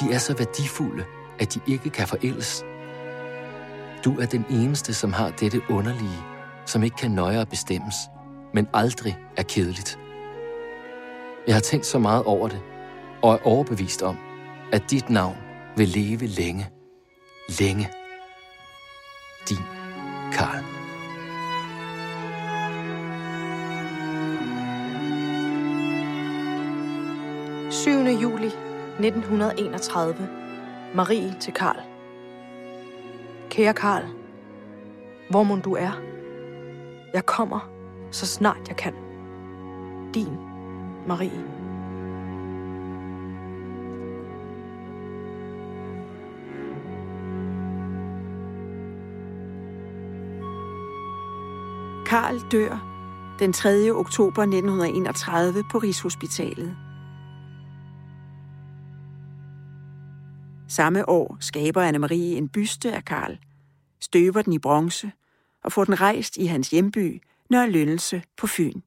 De 0.00 0.12
er 0.12 0.18
så 0.18 0.34
værdifulde, 0.38 1.04
at 1.38 1.54
de 1.54 1.60
ikke 1.66 1.90
kan 1.90 2.08
forældes. 2.08 2.64
Du 4.04 4.20
er 4.20 4.26
den 4.26 4.44
eneste, 4.50 4.94
som 4.94 5.12
har 5.12 5.30
dette 5.30 5.60
underlige, 5.70 6.22
som 6.66 6.82
ikke 6.82 6.96
kan 6.96 7.10
nøjere 7.10 7.46
bestemmes, 7.46 7.94
men 8.54 8.68
aldrig 8.72 9.18
er 9.36 9.42
kedeligt. 9.42 9.98
Jeg 11.46 11.54
har 11.54 11.60
tænkt 11.60 11.86
så 11.86 11.98
meget 11.98 12.24
over 12.24 12.48
det, 12.48 12.60
og 13.22 13.34
er 13.34 13.46
overbevist 13.46 14.02
om, 14.02 14.16
at 14.72 14.90
dit 14.90 15.10
navn 15.10 15.36
vil 15.76 15.88
leve 15.88 16.26
længe. 16.26 16.66
Længe. 17.60 17.88
Din 19.49 19.64
Karl.– 20.32 20.64
7. 27.70 27.90
juli 28.22 28.47
1931. 28.99 30.28
Marie 30.95 31.34
til 31.40 31.53
Karl. 31.53 31.80
Kære 33.51 33.74
Karl, 33.74 34.05
hvor 35.30 35.42
må 35.42 35.57
du 35.57 35.74
er? 35.74 36.01
Jeg 37.14 37.26
kommer, 37.26 37.70
så 38.11 38.26
snart 38.26 38.68
jeg 38.68 38.76
kan. 38.76 38.95
Din 40.14 40.38
Marie. 41.07 41.63
Karl 52.14 52.40
dør 52.52 52.78
den 53.38 53.52
3. 53.52 53.90
oktober 53.90 54.42
1931 54.42 55.64
på 55.70 55.78
Rigshospitalet. 55.78 56.76
Samme 60.68 61.08
år 61.08 61.36
skaber 61.40 61.90
Anne-Marie 61.90 62.36
en 62.36 62.48
byste 62.48 62.92
af 62.92 63.04
Karl, 63.04 63.38
støber 64.00 64.42
den 64.42 64.52
i 64.52 64.58
bronze 64.58 65.12
og 65.64 65.72
får 65.72 65.84
den 65.84 66.00
rejst 66.00 66.36
i 66.36 66.46
hans 66.46 66.70
hjemby, 66.70 67.22
Nørre 67.50 67.70
Lønnelse 67.70 68.22
på 68.36 68.46
Fyn. 68.46 68.80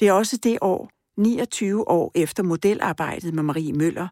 Det 0.00 0.08
er 0.08 0.12
også 0.12 0.36
det 0.36 0.58
år, 0.60 0.90
29 1.16 1.88
år 1.88 2.12
efter 2.14 2.42
modelarbejdet 2.42 3.34
med 3.34 3.42
Marie 3.42 3.72
Møller, 3.72 4.08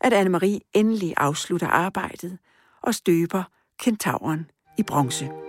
at 0.00 0.12
Anne-Marie 0.12 0.70
endelig 0.74 1.14
afslutter 1.16 1.68
arbejdet 1.68 2.38
og 2.82 2.94
støber 2.94 3.42
kentauren 3.78 4.50
i 4.78 4.82
bronze. 4.82 5.47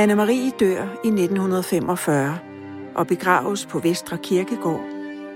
Anne-Marie 0.00 0.50
dør 0.60 0.82
i 1.04 1.08
1945 1.08 2.38
og 2.94 3.06
begraves 3.06 3.66
på 3.66 3.78
Vestre 3.78 4.18
Kirkegård 4.18 4.80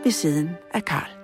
ved 0.04 0.12
siden 0.12 0.50
af 0.74 0.84
Karl. 0.84 1.23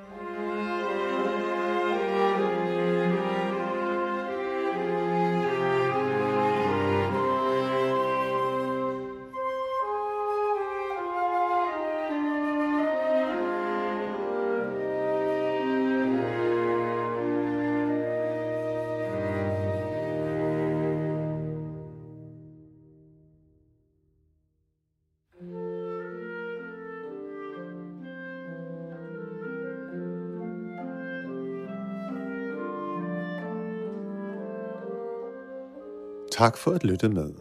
Tak 36.41 36.57
for 36.57 36.71
at 36.71 36.85
lytte 36.85 37.09
med. 37.09 37.33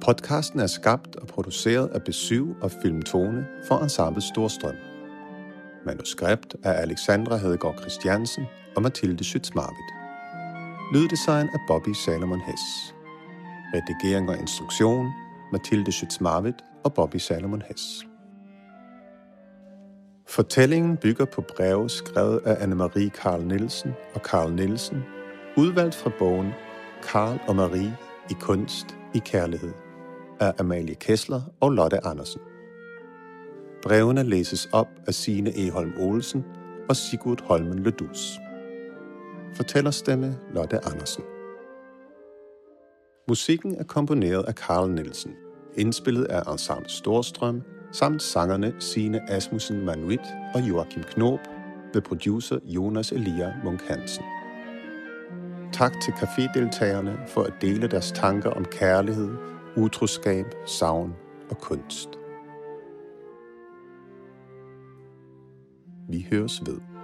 Podcasten 0.00 0.60
er 0.60 0.66
skabt 0.66 1.16
og 1.16 1.26
produceret 1.26 1.88
af 1.88 2.02
Besøg 2.02 2.46
og 2.62 2.70
Filmtone 2.82 3.46
for 3.68 3.78
Ensemble 3.78 4.22
Storstrøm. 4.22 4.74
Manuskript 5.86 6.56
af 6.62 6.82
Alexandra 6.82 7.36
Hedegaard 7.36 7.78
Christiansen 7.80 8.44
og 8.76 8.82
Mathilde 8.82 9.24
Schütz-Marvitt. 9.24 9.90
Lyddesign 10.94 11.48
af 11.54 11.60
Bobby 11.68 11.92
Salomon 11.92 12.40
Hess. 12.40 12.94
Redigering 13.74 14.28
og 14.30 14.38
instruktion 14.38 15.06
Mathilde 15.52 15.90
Schütz-Marvitt 15.90 16.82
og 16.84 16.94
Bobby 16.94 17.16
Salomon 17.16 17.62
Hess. 17.68 18.06
Fortællingen 20.26 20.96
bygger 20.96 21.24
på 21.24 21.42
breve 21.56 21.90
skrevet 21.90 22.40
af 22.44 22.54
Anne-Marie 22.54 23.08
Karl 23.08 23.44
Nielsen 23.44 23.92
og 24.14 24.22
Karl 24.22 24.52
Nielsen 24.52 25.04
Udvalgt 25.56 25.94
fra 25.94 26.10
bogen 26.18 26.52
Karl 27.02 27.38
og 27.48 27.56
Marie 27.56 27.96
i 28.30 28.34
kunst 28.40 28.86
i 29.14 29.18
kærlighed 29.18 29.72
af 30.40 30.52
Amalie 30.58 30.94
Kessler 30.94 31.40
og 31.60 31.70
Lotte 31.70 32.06
Andersen. 32.06 32.40
Brevene 33.82 34.22
læses 34.22 34.68
op 34.72 34.88
af 35.06 35.14
Signe 35.14 35.58
Eholm 35.58 35.92
Olsen 35.98 36.44
og 36.88 36.96
Sigurd 36.96 37.42
Holmen 37.44 37.78
Ledus. 37.78 38.38
Fortællerstemme 39.54 40.38
Lotte 40.54 40.84
Andersen. 40.84 41.24
Musikken 43.28 43.74
er 43.74 43.84
komponeret 43.84 44.44
af 44.44 44.54
Karl 44.54 44.90
Nielsen, 44.90 45.32
indspillet 45.76 46.24
af 46.24 46.52
Ensemble 46.52 46.88
Storstrøm, 46.90 47.62
samt 47.92 48.22
sangerne 48.22 48.74
Signe 48.78 49.30
Asmussen 49.30 49.84
Manuit 49.84 50.26
og 50.54 50.60
Joachim 50.68 51.02
Knob 51.02 51.40
ved 51.94 52.02
producer 52.02 52.58
Jonas 52.64 53.12
Elia 53.12 53.54
Munk 53.64 53.82
Hansen. 53.82 54.24
Tak 55.72 56.00
til 56.00 56.12
cafédeltagerne 56.12 57.28
for 57.28 57.42
at 57.42 57.52
dele 57.60 57.88
deres 57.88 58.12
tanker 58.12 58.50
om 58.50 58.64
kærlighed, 58.64 59.30
utroskab, 59.76 60.46
savn 60.66 61.14
og 61.50 61.58
kunst. 61.58 62.08
Vi 66.08 66.26
høres 66.30 66.62
ved. 66.66 66.97